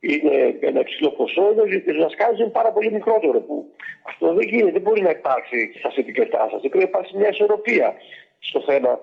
είναι 0.01 0.59
ένα 0.61 0.81
υψηλό 0.81 1.11
ποσό, 1.11 1.49
ενώ 1.51 1.65
οι 1.65 1.93
δασκάλους 2.01 2.39
είναι 2.39 2.49
πάρα 2.49 2.73
πολύ 2.73 2.93
μικρότερο. 2.93 3.41
Που 3.41 3.67
αυτό 4.03 4.35
δεν 4.35 4.49
γίνεται, 4.49 4.71
δεν 4.71 4.81
μπορεί 4.81 5.01
να 5.01 5.11
υπάρξει 5.11 5.73
στα 5.79 5.91
συνδικατά 5.91 6.49
σα. 6.51 6.59
Πρέπει 6.59 6.77
να 6.77 6.83
υπάρξει 6.83 7.17
μια 7.17 7.29
ισορροπία 7.29 7.95
στο 8.39 8.61
θέμα 8.61 9.01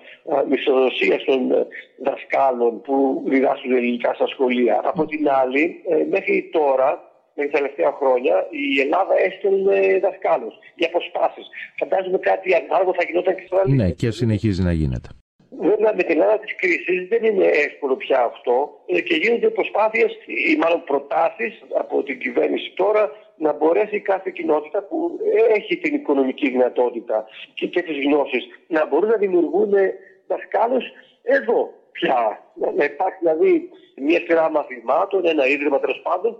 μισθοδοσίας 0.50 1.24
των 1.24 1.52
ε, 1.52 1.68
δασκάλων 1.98 2.82
που 2.82 3.24
διδάσκουν 3.26 3.72
ελληνικά 3.72 4.14
στα 4.14 4.28
σχολεία. 4.28 4.82
Από 4.84 5.06
την 5.06 5.30
άλλη, 5.30 5.84
ε, 5.90 6.04
μέχρι 6.10 6.50
τώρα, 6.52 7.09
με 7.40 7.48
τα 7.48 7.58
τελευταία 7.58 7.92
χρόνια, 8.00 8.36
η 8.50 8.80
Ελλάδα 8.86 9.14
έστελνε 9.28 10.00
δασκάλους 10.06 10.56
για 10.80 10.88
αποσπάσεις. 10.92 11.46
Φαντάζομαι 11.80 12.18
κάτι 12.18 12.48
ανάλογο 12.62 12.92
θα 12.98 13.04
γινόταν 13.08 13.36
και 13.36 13.44
στην 13.46 13.58
Ελλάδα. 13.58 13.84
Ναι, 13.84 13.90
και 14.02 14.12
συνεχίζει 14.12 14.62
να 14.70 14.74
γίνεται. 14.82 15.10
Βέβαια 15.70 15.94
με 15.96 16.04
την 16.04 16.16
Ελλάδα 16.16 16.40
της 16.40 16.56
κρίσης 16.56 17.08
δεν 17.08 17.24
είναι 17.24 17.46
εύκολο 17.46 17.96
πια 17.96 18.20
αυτό 18.32 18.56
ε, 18.86 19.02
και 19.02 19.16
γίνονται 19.16 19.50
προσπάθειες 19.50 20.12
ή 20.52 20.58
μάλλον 20.58 20.84
προτάσεις 20.84 21.54
από 21.82 22.04
την 22.04 22.20
κυβέρνηση 22.20 22.74
τώρα 22.76 23.12
να 23.38 23.54
μπορέσει 23.54 24.00
κάθε 24.00 24.30
κοινότητα 24.30 24.84
που 24.84 25.20
έχει 25.58 25.78
την 25.78 25.94
οικονομική 25.94 26.50
δυνατότητα 26.50 27.26
και, 27.54 27.68
και 27.68 27.82
τις 27.82 27.98
γνώσεις 28.06 28.44
να 28.68 28.86
μπορούν 28.88 29.10
να 29.10 29.18
δημιουργούν 29.18 29.74
δασκάλους 30.28 30.86
εδώ 31.24 31.74
πια. 31.92 32.44
Να 32.76 32.84
υπάρχει 32.84 33.18
δηλαδή 33.22 33.70
μια 33.96 34.20
σειρά 34.20 34.50
μαθημάτων, 34.50 35.26
ένα 35.26 35.48
ίδρυμα 35.48 35.80
τέλος 35.80 36.02
πάντων, 36.04 36.38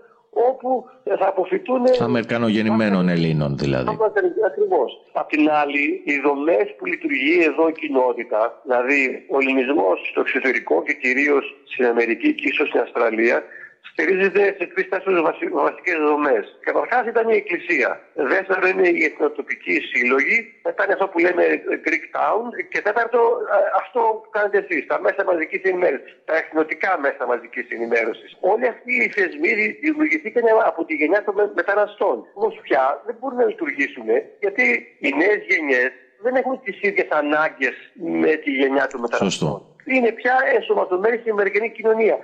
όπου 0.48 0.88
θα 1.18 1.26
αποφυτούν. 1.28 1.82
Αμερικανογεννημένων 1.98 3.08
Ελλήνων 3.08 3.58
δηλαδή. 3.58 3.98
Ακριβώς. 4.46 4.90
Απ' 5.12 5.28
την 5.28 5.50
άλλη, 5.50 6.02
οι 6.04 6.20
δομές 6.24 6.66
που 6.78 6.86
λειτουργεί 6.86 7.36
εδώ 7.50 7.68
η 7.68 7.72
κοινότητα, 7.72 8.60
δηλαδή 8.62 9.26
ο 9.30 9.36
ελληνισμός 9.40 10.08
στο 10.10 10.20
εξωτερικό 10.20 10.82
και 10.82 10.92
κυρίως 10.92 11.44
στην 11.72 11.84
Αμερική 11.86 12.34
και 12.34 12.48
ίσως 12.48 12.68
στην 12.68 12.80
Αυστραλία, 12.80 13.42
στηρίζεται 13.90 14.42
σε 14.58 14.66
τρει-τέσσερι 14.72 15.20
βασικές 15.66 15.98
δομές. 16.08 16.58
Καταρχά 16.60 16.98
ήταν 17.08 17.28
η 17.28 17.36
Εκκλησία. 17.36 18.00
Δεύτερο 18.14 18.66
είναι 18.68 18.88
οι 18.88 19.04
εθνοτοπικοί 19.04 19.80
σύλλογοι. 19.90 20.36
Μετά 20.64 20.84
είναι 20.84 20.92
αυτό 20.92 21.06
που 21.08 21.18
λέμε 21.18 21.44
Greek 21.84 22.04
Town. 22.18 22.42
Και 22.70 22.80
τέταρτο, 22.80 23.20
αυτό 23.80 24.00
που 24.22 24.30
κάνετε 24.30 24.58
εσείς, 24.64 24.86
τα 24.86 25.00
μέσα 25.00 25.24
μαζικής 25.24 25.62
ενημέρωσης. 25.62 26.12
Τα 26.24 26.34
εθνοτικά 26.36 26.98
μέσα 27.00 27.26
μαζικής 27.26 27.66
ενημέρωσης. 27.68 28.36
Όλοι 28.40 28.66
αυτοί 28.66 28.92
οι 29.02 29.08
θεσμοί 29.08 29.52
δημιουργηθήκαν 29.82 30.44
από 30.64 30.84
τη 30.84 30.94
γενιά 30.94 31.24
των 31.24 31.34
μεταναστών. 31.54 32.16
Όμως 32.34 32.54
πια 32.62 33.02
δεν 33.06 33.16
μπορούν 33.18 33.38
να 33.38 33.46
λειτουργήσουν 33.46 34.08
γιατί 34.40 34.96
οι 34.98 35.10
νέες 35.16 35.40
γενιές 35.48 35.90
δεν 36.22 36.34
έχουν 36.34 36.60
τις 36.64 36.80
ίδιες 36.80 37.08
ανάγκες 37.10 37.74
με 37.94 38.32
τη 38.42 38.50
γενιά 38.50 38.86
των 38.86 39.00
μεταναστών. 39.00 39.30
Σωστό. 39.30 39.69
Είναι 39.84 40.12
πια 40.12 40.36
ενσωματωμένοι 40.54 41.16
στην 41.16 41.32
Αμερικανική 41.32 41.74
κοινωνία. 41.82 42.18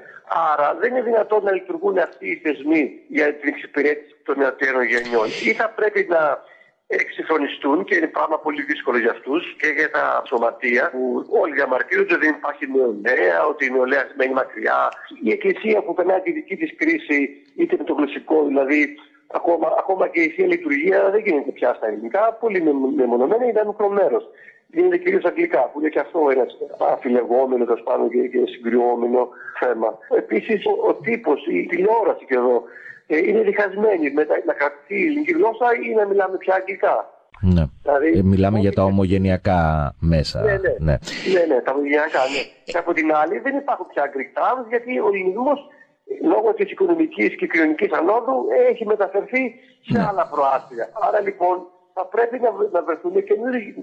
Άρα 0.52 0.74
δεν 0.80 0.90
είναι 0.90 1.02
δυνατόν 1.02 1.42
να 1.44 1.52
λειτουργούν 1.52 1.98
αυτοί 1.98 2.26
οι 2.30 2.40
θεσμοί 2.44 3.00
για 3.08 3.34
την 3.34 3.48
εξυπηρέτηση 3.48 4.16
των 4.24 4.38
νεωτέρων 4.38 4.82
γενιών. 4.82 5.26
Ή 5.26 5.52
θα 5.52 5.68
πρέπει 5.68 6.06
να 6.08 6.42
εξυγχρονιστούν 6.86 7.84
και 7.84 7.94
είναι 7.94 8.06
πράγμα 8.06 8.38
πολύ 8.38 8.62
δύσκολο 8.62 8.98
για 8.98 9.10
αυτούς 9.10 9.56
και 9.60 9.66
για 9.66 9.90
τα 9.90 10.22
σωματεία 10.26 10.90
που 10.90 11.26
όλοι 11.28 11.52
διαμαρτύρονται 11.52 12.14
ότι 12.14 12.24
δεν 12.24 12.34
υπάρχει 12.34 12.66
νεολαία, 12.70 13.46
ότι 13.46 13.64
η 13.66 13.70
νεολαία 13.70 14.06
μένει 14.16 14.32
μακριά. 14.32 14.92
Η 15.22 15.30
Εκκλησία 15.30 15.82
που 15.82 15.94
περνάει 15.94 16.20
τη 16.20 16.32
δική 16.32 16.56
της 16.56 16.76
κρίση, 16.76 17.18
είτε 17.56 17.76
με 17.78 17.84
το 17.84 17.94
γλωσσικό, 17.94 18.44
δηλαδή 18.44 18.96
ακόμα, 19.26 19.74
ακόμα 19.78 20.08
και 20.08 20.20
η 20.20 20.28
θεία 20.28 20.46
λειτουργία 20.46 21.10
δεν 21.10 21.20
γίνεται 21.20 21.50
πια 21.50 21.74
στα 21.74 21.86
ελληνικά. 21.86 22.32
Πολύ 22.40 22.62
μεμονωμένα 22.96 23.44
είναι 23.44 23.58
ένα 23.60 23.66
μικρό 23.66 23.88
μέρο 23.88 24.20
γίνεται 24.72 24.98
κυρίως 24.98 25.24
αγγλικά, 25.24 25.70
που 25.70 25.80
είναι 25.80 25.88
και 25.88 26.00
αυτό 26.00 26.18
ένας 26.30 26.56
αφιλεγόμενος 26.92 27.82
πάνω 27.82 28.08
και, 28.08 28.20
και 28.32 28.42
συγκριόμενο 28.46 29.28
θέμα. 29.60 29.98
Επίσης, 30.16 30.66
ο, 30.66 30.88
ο 30.88 30.94
τύπος, 30.94 31.46
η 31.46 31.66
τηλεόραση 31.66 32.24
και 32.24 32.34
εδώ 32.34 32.62
ε, 33.06 33.16
είναι 33.16 33.40
διχασμένη 33.40 34.10
με 34.10 34.26
να 34.46 34.52
κρατηθεί 34.52 34.96
η 35.02 35.06
ελληνική 35.06 35.32
γλώσσα 35.32 35.66
ή 35.86 35.94
να 35.94 36.06
μιλάμε 36.06 36.36
πια 36.36 36.54
αγγλικά. 36.54 37.10
Ναι. 37.40 37.64
Δηλαδή, 37.82 38.18
ε, 38.18 38.22
μιλάμε 38.22 38.58
για 38.58 38.72
τα 38.72 38.82
ομογενειακά 38.84 39.60
μέσα. 40.00 40.40
Ναι, 40.42 40.52
ναι, 40.52 40.74
ναι. 40.78 40.96
ναι, 41.34 41.54
ναι 41.54 41.60
τα 41.60 41.72
ομογενειακά, 41.72 42.20
ναι. 42.32 42.42
Και 42.64 42.78
από 42.78 42.92
την 42.92 43.14
άλλη 43.14 43.38
δεν 43.38 43.56
υπάρχουν 43.56 43.86
πια 43.86 44.04
Greek 44.12 44.30
towns 44.38 44.66
γιατί 44.68 45.00
ο 45.00 45.08
ελληνισμός 45.12 45.58
λόγω 46.32 46.54
της 46.54 46.70
οικονομικής 46.70 47.36
και 47.36 47.46
κοινωνικής 47.46 47.92
ανόδου 47.92 48.36
έχει 48.70 48.86
μεταφερθεί 48.86 49.54
σε 49.88 49.98
ναι. 49.98 50.06
άλλα 50.08 50.28
προάστια. 50.32 50.88
Άρα 51.06 51.20
λοιπόν 51.20 51.56
θα 51.98 52.04
πρέπει 52.06 52.38
να, 52.44 52.50
να 52.72 52.82
βρεθούν 52.82 53.14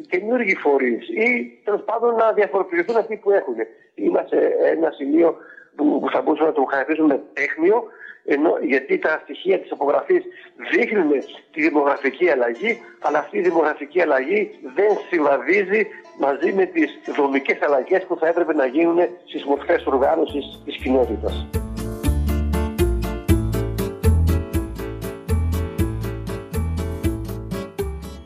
καινούργιοι 0.09 0.55
φορείς 0.55 1.07
ή 1.09 1.27
τέλος 1.63 1.83
πάντων 1.83 2.15
να 2.15 2.31
διαφοροποιηθούν 2.31 2.97
αυτοί 2.97 3.15
που 3.17 3.31
έχουν. 3.31 3.55
Είμαστε 3.95 4.37
σε 4.37 4.69
ένα 4.69 4.91
σημείο 4.91 5.37
που 5.75 6.07
θα 6.11 6.21
μπορούσαμε 6.21 6.49
να 6.49 6.55
το 6.55 6.63
χαρακτηρίσουμε 6.69 7.21
τέχνιο, 7.33 7.83
ενώ, 8.25 8.57
γιατί 8.61 8.99
τα 8.99 9.19
στοιχεία 9.23 9.59
της 9.59 9.71
απογραφής 9.71 10.23
δείχνουν 10.71 11.11
τη 11.53 11.61
δημογραφική 11.61 12.29
αλλαγή, 12.29 12.81
αλλά 12.99 13.19
αυτή 13.19 13.37
η 13.37 13.41
δημογραφική 13.41 14.01
αλλαγή 14.01 14.59
δεν 14.75 14.91
συμβαδίζει 15.09 15.87
μαζί 16.19 16.53
με 16.53 16.65
τις 16.65 16.99
δομικές 17.15 17.61
αλλαγές 17.61 18.05
που 18.05 18.17
θα 18.17 18.27
έπρεπε 18.27 18.53
να 18.53 18.65
γίνουν 18.65 18.99
στις 19.25 19.43
μορφές 19.45 19.85
οργάνωσης 19.85 20.61
της 20.65 20.75
κοινότητας. 20.77 21.62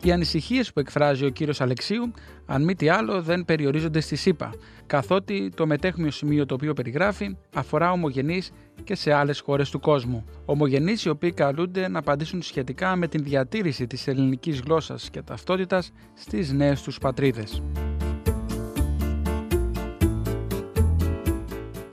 Οι 0.08 0.12
ανησυχίες 0.12 0.74
που 0.74 0.80
εκφράζει 0.80 1.26
ο 1.26 1.30
κύριος 1.30 1.62
Αλεξίου, 1.62 2.12
αν 2.46 2.64
μη 2.64 2.76
τι 2.76 2.90
άλλο, 2.90 3.22
δεν 3.22 3.46
περιορίζονται 3.46 4.00
στη 4.00 4.16
ΣΥΠΑ, 4.16 4.54
καθότι 4.86 5.52
το 5.56 5.66
μετέχμιο 5.66 6.12
σημείο 6.12 6.46
το 6.46 6.54
οποίο 6.54 6.74
περιγράφει 6.74 7.38
αφορά 7.54 7.92
ομογενείς 7.92 8.52
και 8.84 8.96
σε 8.96 9.14
άλλες 9.14 9.40
χώρες 9.40 9.70
του 9.70 9.80
κόσμου. 9.80 10.26
Ομογενείς 10.46 11.04
οι 11.04 11.10
οποίοι 11.10 11.32
καλούνται 11.32 11.88
να 11.88 12.00
απαντήσουν 12.00 12.42
σχετικά 12.42 12.96
με 12.96 13.08
την 13.08 13.24
διατήρηση 13.24 13.88
της 13.88 14.08
ελληνικής 14.08 14.60
γλώσσας 14.60 15.10
και 15.10 15.22
ταυτότητας 15.22 15.92
στις 16.14 16.52
νέες 16.52 16.82
τους 16.82 16.98
πατρίδες. 16.98 17.62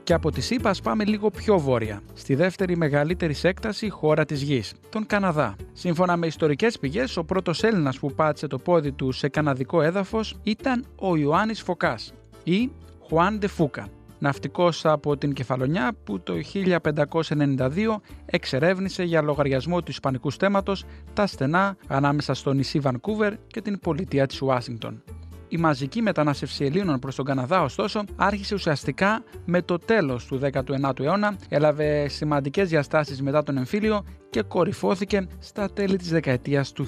Και 0.05 0.13
από 0.13 0.31
τη 0.31 0.41
ΣΥΠΑ 0.41 0.75
πάμε 0.83 1.03
λίγο 1.03 1.29
πιο 1.29 1.59
βόρεια, 1.59 2.01
στη 2.13 2.35
δεύτερη 2.35 2.77
μεγαλύτερη 2.77 3.35
έκταση 3.41 3.89
χώρα 3.89 4.25
της 4.25 4.41
γης, 4.41 4.73
τον 4.89 5.05
Καναδά. 5.05 5.55
Σύμφωνα 5.73 6.17
με 6.17 6.27
ιστορικές 6.27 6.79
πηγές, 6.79 7.17
ο 7.17 7.23
πρώτος 7.23 7.63
Έλληνας 7.63 7.99
που 7.99 8.13
πάτησε 8.13 8.47
το 8.47 8.57
πόδι 8.57 8.91
του 8.91 9.11
σε 9.11 9.29
καναδικό 9.29 9.81
έδαφος 9.81 10.35
ήταν 10.43 10.85
ο 10.95 11.15
Ιωάννης 11.15 11.61
Φωκάς 11.61 12.13
ή 12.43 12.71
Χουάν 13.07 13.39
Φούκα, 13.47 13.87
ναυτικός 14.19 14.85
από 14.85 15.17
την 15.17 15.33
Κεφαλονιά 15.33 15.91
που 16.03 16.19
το 16.19 16.33
1592 16.53 18.01
εξερεύνησε 18.25 19.03
για 19.03 19.21
λογαριασμό 19.21 19.81
του 19.81 19.91
Ισπανικού 19.91 20.29
στέματος 20.29 20.83
τα 21.13 21.27
στενά 21.27 21.77
ανάμεσα 21.87 22.33
στο 22.33 22.53
νησί 22.53 22.79
Βανκούβερ 22.79 23.33
και 23.47 23.61
την 23.61 23.79
πολιτεία 23.79 24.25
της 24.27 24.41
Ουάσιγκτον. 24.41 25.03
Η 25.47 25.57
μαζική 25.57 26.01
μετανάστευση 26.01 26.65
Ελλήνων 26.65 26.99
προς 26.99 27.15
τον 27.15 27.25
Καναδά, 27.25 27.61
ωστόσο, 27.61 28.03
άρχισε 28.15 28.53
ουσιαστικά 28.53 29.23
με 29.45 29.61
το 29.61 29.77
τέλος 29.77 30.25
του 30.25 30.39
19ου 30.53 30.99
αιώνα, 30.99 31.35
έλαβε 31.49 32.07
σημαντικές 32.07 32.69
διαστάσεις 32.69 33.21
μετά 33.21 33.43
τον 33.43 33.57
εμφύλιο 33.57 34.05
και 34.29 34.41
κορυφώθηκε 34.41 35.27
στα 35.39 35.69
τέλη 35.73 35.97
της 35.97 36.09
δεκαετίας 36.09 36.71
του 36.71 36.85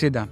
1960. 0.00 0.24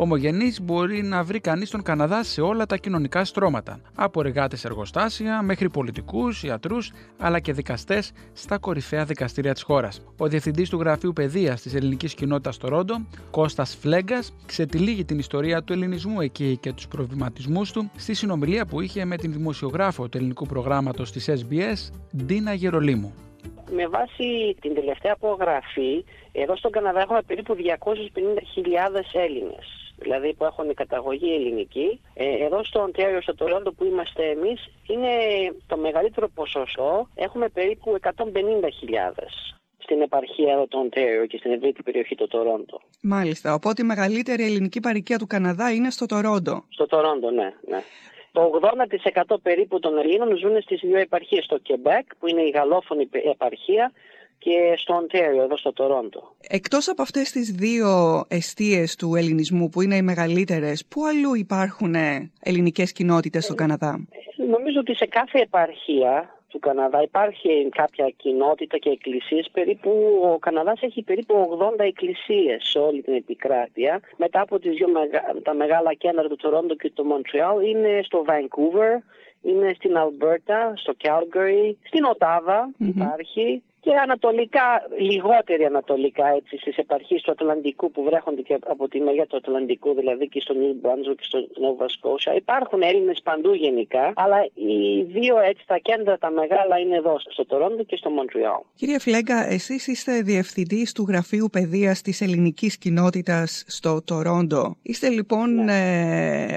Ομογενή 0.00 0.54
μπορεί 0.62 1.02
να 1.02 1.22
βρει 1.22 1.40
κανείς 1.40 1.70
τον 1.70 1.82
Καναδά 1.82 2.22
σε 2.22 2.40
όλα 2.40 2.66
τα 2.66 2.76
κοινωνικά 2.76 3.24
στρώματα, 3.24 3.80
από 3.94 4.20
εργάτες 4.20 4.64
εργοστάσια 4.64 5.42
μέχρι 5.42 5.70
πολιτικούς, 5.70 6.42
ιατρού 6.42 6.76
αλλά 7.18 7.40
και 7.40 7.52
δικαστές 7.52 8.12
στα 8.32 8.58
κορυφαία 8.58 9.04
δικαστήρια 9.04 9.52
της 9.52 9.62
χώρας. 9.62 10.02
Ο 10.18 10.26
διευθυντής 10.26 10.70
του 10.70 10.78
Γραφείου 10.78 11.12
Παιδείας 11.12 11.62
της 11.62 11.74
Ελληνικής 11.74 12.14
Κοινότητας 12.14 12.54
στο 12.54 12.68
Ρόντο, 12.68 12.94
Κώστας 13.30 13.76
Φλέγκας, 13.76 14.34
ξετυλίγει 14.46 15.04
την 15.04 15.18
ιστορία 15.18 15.62
του 15.62 15.72
ελληνισμού 15.72 16.20
εκεί 16.20 16.56
και 16.56 16.72
τους 16.72 16.88
προβληματισμούς 16.88 17.72
του 17.72 17.90
στη 17.96 18.14
συνομιλία 18.14 18.66
που 18.66 18.80
είχε 18.80 19.04
με 19.04 19.16
την 19.16 19.32
δημοσιογράφο 19.32 20.08
του 20.08 20.16
ελληνικού 20.16 20.46
προγράμματος 20.46 21.12
της 21.12 21.30
SBS, 21.30 21.92
Ντίνα 22.16 22.52
Γερολίμου. 22.52 23.14
Με 23.70 23.88
βάση 23.88 24.56
την 24.60 24.74
τελευταία 24.74 25.12
απογραφή, 25.12 26.04
εδώ 26.32 26.56
στον 26.56 26.70
Καναδά 26.70 27.00
έχουμε 27.00 27.22
περίπου 27.26 27.54
250.000 27.54 27.60
Έλληνες 29.12 29.87
δηλαδή 29.98 30.34
που 30.34 30.44
έχουν 30.44 30.74
καταγωγή 30.74 31.34
ελληνική. 31.34 32.00
Ε, 32.14 32.44
εδώ 32.44 32.64
στο 32.64 32.80
Οντέριο, 32.82 33.22
στο 33.22 33.34
Τορόντο 33.34 33.72
που 33.72 33.84
είμαστε 33.84 34.22
εμείς, 34.24 34.70
είναι 34.86 35.08
το 35.66 35.76
μεγαλύτερο 35.76 36.28
ποσοστό. 36.28 37.08
Έχουμε 37.14 37.48
περίπου 37.48 37.96
150.000 38.00 38.12
στην 39.78 40.00
επαρχία 40.00 40.52
εδώ 40.52 40.66
του 40.66 40.80
Οντέριο 40.84 41.26
και 41.26 41.36
στην 41.38 41.50
ευρύτερη 41.50 41.82
περιοχή 41.82 42.14
του 42.14 42.26
Τορόντο. 42.26 42.80
Μάλιστα. 43.02 43.54
Οπότε 43.54 43.82
η 43.82 43.84
μεγαλύτερη 43.84 44.44
ελληνική 44.44 44.80
παροικία 44.80 45.18
του 45.18 45.26
Καναδά 45.26 45.72
είναι 45.72 45.90
στο 45.90 46.06
Τορόντο. 46.06 46.64
Στο 46.68 46.86
Τορόντο, 46.86 47.30
ναι. 47.30 47.52
ναι. 47.68 47.82
Το 48.32 48.60
80% 49.22 49.36
περίπου 49.42 49.78
των 49.78 49.98
Ελλήνων 49.98 50.36
ζουν 50.36 50.62
στις 50.62 50.80
δύο 50.80 50.98
επαρχίες, 50.98 51.44
στο 51.44 51.58
Κεμπέκ 51.58 52.16
που 52.18 52.28
είναι 52.28 52.42
η 52.42 52.50
γαλλόφωνη 52.50 53.08
επαρχία 53.30 53.92
και 54.38 54.74
στο 54.76 54.94
Οντέριο, 54.94 55.42
εδώ 55.42 55.56
στο 55.56 55.72
Τορόντο. 55.72 56.34
Εκτός 56.48 56.88
από 56.88 57.02
αυτές 57.02 57.30
τις 57.30 57.50
δύο 57.50 58.24
εστίες 58.28 58.96
του 58.96 59.14
ελληνισμού 59.14 59.68
που 59.68 59.82
είναι 59.82 59.96
οι 59.96 60.02
μεγαλύτερες, 60.02 60.86
πού 60.86 61.06
αλλού 61.06 61.34
υπάρχουν 61.34 61.94
ελληνικές 62.42 62.92
κοινότητες 62.92 63.44
στο 63.44 63.54
Καναδά; 63.54 64.06
Νομίζω 64.50 64.80
ότι 64.80 64.94
σε 64.94 65.06
κάθε 65.06 65.38
επαρχία 65.38 66.38
του 66.48 66.58
Καναδά 66.58 67.02
υπάρχει 67.02 67.68
κάποια 67.70 68.12
κοινότητα 68.16 68.78
και 68.78 68.90
εκκλησίες. 68.90 69.48
Περίπου, 69.52 69.90
ο 70.22 70.38
Καναδάς 70.38 70.82
έχει 70.82 71.02
περίπου 71.02 71.58
80 71.78 71.84
εκκλησίες 71.84 72.68
σε 72.70 72.78
όλη 72.78 73.02
την 73.02 73.14
επικράτεια. 73.14 74.00
Μετά 74.16 74.40
από 74.40 74.58
τις 74.58 74.76
δύο 74.76 74.88
τα 75.42 75.54
μεγάλα 75.54 75.94
κέντρα 75.94 76.28
του 76.28 76.36
Τορόντο 76.36 76.74
και 76.74 76.90
του 76.90 77.04
Μοντρεάλ 77.04 77.66
είναι 77.66 78.00
στο 78.04 78.24
Vancouver, 78.28 79.02
είναι 79.42 79.72
στην 79.74 79.96
Αλμπέρτα, 79.96 80.72
στο 80.76 80.92
Calgary, 81.02 81.74
στην 81.82 82.04
οταβα 82.04 82.70
υπάρχει, 82.78 83.62
και 83.88 83.96
ανατολικά, 83.96 84.66
λιγότεροι 84.98 85.64
ανατολικά 85.64 86.26
έτσι, 86.38 86.58
στις 86.58 86.76
επαρχίες 86.76 87.22
του 87.22 87.30
Ατλαντικού 87.30 87.90
που 87.90 88.02
βρέχονται 88.02 88.42
και 88.42 88.58
από 88.66 88.88
τη 88.88 89.00
μεριά 89.00 89.26
του 89.26 89.36
Ατλαντικού, 89.36 89.94
δηλαδή 89.94 90.28
και 90.28 90.40
στο 90.40 90.54
New 90.60 90.86
Brunswick 90.86 91.16
και 91.16 91.26
στο 91.30 91.38
Nova 91.38 91.86
Scotia. 91.96 92.36
Υπάρχουν 92.36 92.82
Έλληνες 92.82 93.20
παντού 93.22 93.52
γενικά, 93.54 94.12
αλλά 94.16 94.44
οι 94.54 95.02
δύο 95.02 95.38
έτσι 95.38 95.62
τα 95.66 95.78
κέντρα 95.78 96.18
τα 96.18 96.30
μεγάλα 96.30 96.78
είναι 96.78 96.96
εδώ, 96.96 97.16
στο 97.18 97.46
Τορόντο 97.46 97.82
και 97.82 97.96
στο 97.96 98.10
Μοντριάλ. 98.10 98.60
Κύριε 98.74 98.98
Φλέγκα, 98.98 99.52
εσείς 99.52 99.86
είστε 99.86 100.12
διευθυντής 100.22 100.92
του 100.92 101.04
Γραφείου 101.08 101.48
Παιδείας 101.52 102.02
της 102.02 102.20
Ελληνικής 102.20 102.78
Κοινότητας 102.78 103.64
στο 103.66 104.02
Τορόντο. 104.04 104.76
Είστε 104.82 105.08
λοιπόν 105.08 105.54
ναι. 105.54 105.72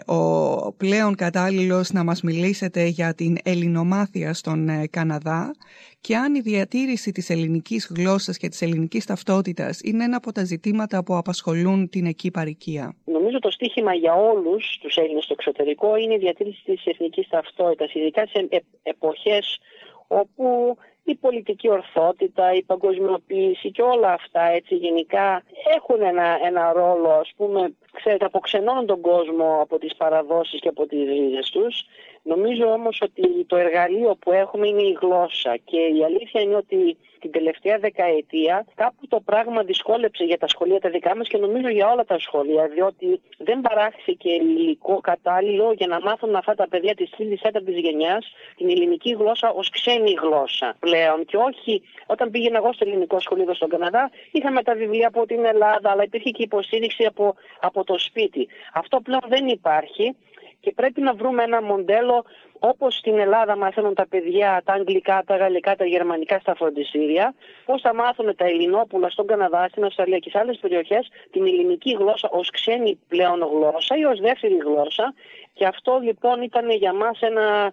ε, 0.06 0.12
ο 0.12 0.74
πλέον 0.78 1.16
κατάλληλος 1.16 1.92
να 1.92 2.04
μας 2.04 2.22
μιλήσετε 2.22 2.84
για 2.84 3.14
την 3.14 3.38
ελληνομάθεια 3.44 4.34
στον 4.34 4.70
ε, 4.70 4.88
Καναδά 4.88 5.54
και 6.02 6.16
αν 6.16 6.36
η 6.36 6.40
διατήρηση 6.40 7.12
της 7.12 7.30
ελληνικής 7.30 7.92
γλώσσας 7.96 8.38
και 8.38 8.48
της 8.48 8.62
ελληνικής 8.62 9.06
ταυτότητας 9.06 9.80
είναι 9.84 10.04
ένα 10.04 10.18
από 10.18 10.32
τα 10.32 10.44
ζητήματα 10.44 11.04
που 11.04 11.16
απασχολούν 11.16 11.90
την 11.90 12.06
εκεί 12.06 12.32
παροικία; 12.32 12.96
Νομίζω 13.06 13.40
το 13.40 13.52
στίχημα 13.52 13.94
για 13.94 14.14
όλους 14.14 14.78
τους 14.82 14.96
Έλληνες 14.96 15.24
στο 15.24 15.34
εξωτερικό 15.38 15.96
είναι 15.96 16.14
η 16.14 16.18
διατήρηση 16.18 16.64
της 16.64 16.86
εθνικής 16.86 17.28
ταυτότητας, 17.28 17.94
ειδικά 17.94 18.28
σε 18.28 18.48
εποχές 18.84 19.60
όπου 20.08 20.78
η 21.04 21.16
πολιτική 21.16 21.70
ορθότητα, 21.70 22.54
η 22.54 22.64
παγκοσμιοποίηση 22.64 23.72
και 23.72 23.82
όλα 23.82 24.14
αυτά 24.14 24.42
έτσι 24.42 24.76
γενικά 24.76 25.44
έχουν 25.78 26.02
ένα, 26.02 26.40
ένα 26.46 26.72
ρόλο 26.72 27.10
ας 27.10 27.32
πούμε, 27.38 27.74
ξέρετε, 27.92 28.26
αποξενώνουν 28.26 28.86
τον 28.86 29.02
κόσμο 29.02 29.60
από 29.62 29.78
τις 29.78 29.96
παραδόσεις 29.96 30.60
και 30.60 30.68
από 30.68 30.86
τις 30.86 31.08
ρίζες 31.08 31.50
τους 31.50 31.86
Νομίζω 32.24 32.66
όμως 32.72 32.98
ότι 33.02 33.46
το 33.48 33.56
εργαλείο 33.56 34.16
που 34.20 34.32
έχουμε 34.32 34.68
είναι 34.68 34.82
η 34.82 34.98
γλώσσα 35.02 35.58
και 35.66 35.78
η 35.78 36.04
αλήθεια 36.04 36.42
είναι 36.42 36.56
ότι 36.56 36.98
την 37.22 37.32
τελευταία 37.32 37.78
δεκαετία 37.78 38.66
κάπου 38.76 39.08
το 39.08 39.20
πράγμα 39.20 39.64
δυσκόλεψε 39.64 40.24
για 40.24 40.38
τα 40.38 40.48
σχολεία 40.48 40.80
τα 40.80 40.90
δικά 40.90 41.16
μας 41.16 41.28
και 41.28 41.38
νομίζω 41.38 41.70
για 41.70 41.92
όλα 41.92 42.06
τα 42.06 42.20
σχολεία 42.20 42.68
διότι 42.68 43.22
δεν 43.38 43.62
παράχθηκε 43.62 44.32
υλικό 44.32 45.02
κατάλληλο 45.02 45.74
για 45.78 45.88
να 45.88 46.00
μάθουν 46.00 46.36
αυτά 46.36 46.56
τα 46.56 46.68
παιδιά 46.68 46.96
της 46.96 47.10
τρίτης 47.10 47.42
τέταρτης 47.42 47.78
γενιάς 47.80 48.34
την 48.56 48.70
ελληνική 48.70 49.12
γλώσσα 49.20 49.50
ως 49.50 49.70
ξένη 49.70 50.14
γλώσσα 50.22 50.76
πλέον 50.80 51.26
και 51.26 51.38
όχι 51.38 51.82
όταν 52.06 52.32
πήγαινα 52.32 52.58
εγώ 52.58 52.74
στο 52.74 52.86
ελληνικό 52.88 53.20
σχολείο 53.20 53.44
εδώ 53.44 53.54
στον 53.54 53.70
Καναδά 53.70 54.12
είχαμε 54.32 54.64
τα 54.64 54.76
βιβλία 54.76 55.08
από 55.08 55.26
την 55.26 55.46
Ελλάδα 55.46 55.90
αλλά 55.92 56.04
υπήρχε 56.04 56.30
και 56.30 56.44
υποστήριξη 56.44 57.06
από, 57.06 57.36
από 57.60 57.84
το 57.84 58.00
σπίτι. 58.00 58.48
Αυτό 58.74 59.00
πλέον 59.02 59.24
δεν 59.28 59.48
υπάρχει 59.48 60.16
και 60.62 60.72
πρέπει 60.72 61.02
να 61.02 61.14
βρούμε 61.14 61.44
ένα 61.44 61.62
μοντέλο 61.62 62.24
όπως 62.60 62.96
στην 62.96 63.20
Ελλάδα 63.20 63.56
μαθαίνουν 63.56 63.94
τα 63.94 64.08
παιδιά 64.08 64.62
τα 64.66 64.74
αγγλικά, 64.74 65.24
τα 65.26 65.36
γαλλικά, 65.36 65.76
τα 65.76 65.86
γερμανικά 65.86 66.40
στα 66.40 66.56
φροντιστήρια, 66.56 67.34
πώς 67.66 67.82
θα 67.82 67.94
μάθουν 67.94 68.36
τα 68.36 68.46
ελληνόπουλα 68.46 69.10
στον 69.10 69.28
Καναδά, 69.28 69.68
στην 69.70 69.84
Αυστραλία 69.84 70.18
και 70.18 70.30
σε 70.30 70.40
άλλες 70.40 70.58
περιοχές 70.62 71.10
την 71.32 71.48
ελληνική 71.48 71.92
γλώσσα 72.00 72.30
ως 72.32 72.50
ξένη 72.50 73.00
πλέον 73.08 73.40
γλώσσα 73.40 73.98
ή 73.98 74.04
ως 74.04 74.20
δεύτερη 74.20 74.56
γλώσσα 74.56 75.14
και 75.54 75.66
αυτό 75.66 76.00
λοιπόν 76.04 76.42
ήταν 76.42 76.70
για 76.72 76.94
μας 76.94 77.20
ένα, 77.20 77.72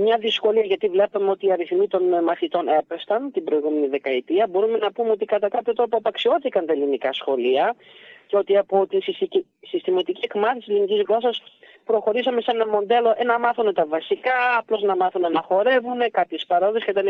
μια 0.00 0.16
δυσκολία 0.18 0.62
γιατί 0.62 0.88
βλέπαμε 0.88 1.30
ότι 1.30 1.46
οι 1.46 1.52
αριθμοί 1.52 1.88
των 1.88 2.02
μαθητών 2.24 2.68
έπεσταν 2.68 3.32
την 3.32 3.44
προηγούμενη 3.44 3.86
δεκαετία. 3.86 4.46
Μπορούμε 4.50 4.78
να 4.78 4.92
πούμε 4.92 5.10
ότι 5.10 5.24
κατά 5.24 5.48
κάποιο 5.48 5.72
τρόπο 5.72 5.96
απαξιώθηκαν 5.96 6.66
τα 6.66 6.72
ελληνικά 6.72 7.12
σχολεία 7.12 7.76
και 8.26 8.36
ότι 8.36 8.56
από 8.56 8.86
τη 8.86 8.98
συστηματική 9.60 10.20
εκμάθηση 10.24 10.58
της 10.58 10.68
ελληνικής 10.68 11.02
γλώσσας 11.06 11.42
προχωρήσαμε 11.90 12.40
σε 12.40 12.50
ένα 12.50 12.66
μοντέλο 12.66 13.14
ε, 13.16 13.24
να 13.24 13.38
μάθουν 13.38 13.74
τα 13.74 13.86
βασικά, 13.86 14.38
απλώς 14.58 14.82
να 14.82 14.96
μάθουν 14.96 15.24
να 15.32 15.42
χορεύουν, 15.42 16.10
κάποιες 16.10 16.44
παρόδες 16.46 16.84
κτλ. 16.84 17.08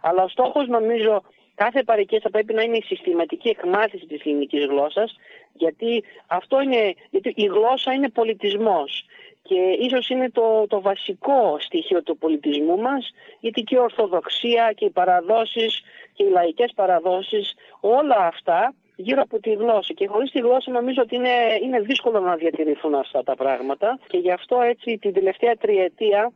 Αλλά 0.00 0.22
ο 0.22 0.28
στόχος 0.28 0.68
νομίζω 0.68 1.22
κάθε 1.54 1.82
παροικία 1.82 2.20
θα 2.22 2.30
πρέπει 2.30 2.52
να 2.54 2.62
είναι 2.62 2.76
η 2.76 2.82
συστηματική 2.82 3.48
εκμάθηση 3.48 4.06
της 4.06 4.20
ελληνικής 4.24 4.64
γλώσσας, 4.64 5.16
γιατί 5.52 6.04
αυτό 6.26 6.60
είναι, 6.60 6.94
γιατί 7.10 7.32
η 7.36 7.46
γλώσσα 7.46 7.92
είναι 7.92 8.08
πολιτισμός. 8.08 9.04
Και 9.42 9.60
ίσως 9.80 10.08
είναι 10.08 10.30
το, 10.30 10.66
το 10.68 10.80
βασικό 10.80 11.56
στοιχείο 11.60 12.02
του 12.02 12.16
πολιτισμού 12.18 12.76
μας, 12.78 13.10
γιατί 13.40 13.62
και 13.62 13.74
η 13.74 13.78
Ορθοδοξία 13.78 14.72
και 14.76 14.84
οι 14.84 14.90
παραδόσεις 14.90 15.82
και 16.12 16.24
οι 16.24 16.28
λαϊκές 16.28 16.72
παραδόσεις, 16.74 17.54
όλα 17.80 18.16
αυτά 18.16 18.74
γύρω 18.96 19.22
από 19.22 19.40
τη 19.40 19.52
γλώσσα. 19.52 19.92
Και 19.92 20.06
χωρίς 20.06 20.30
τη 20.30 20.38
γλώσσα 20.40 20.70
νομίζω 20.70 21.02
ότι 21.02 21.14
είναι, 21.14 21.34
είναι 21.62 21.80
δύσκολο 21.80 22.20
να 22.20 22.34
διατηρηθούν 22.36 22.94
αυτά 22.94 23.22
τα 23.22 23.34
πράγματα. 23.34 23.98
Και 24.06 24.18
γι' 24.18 24.32
αυτό 24.32 24.60
έτσι 24.60 24.98
την 25.00 25.12
τελευταία 25.12 25.56
τριετία 25.56 26.32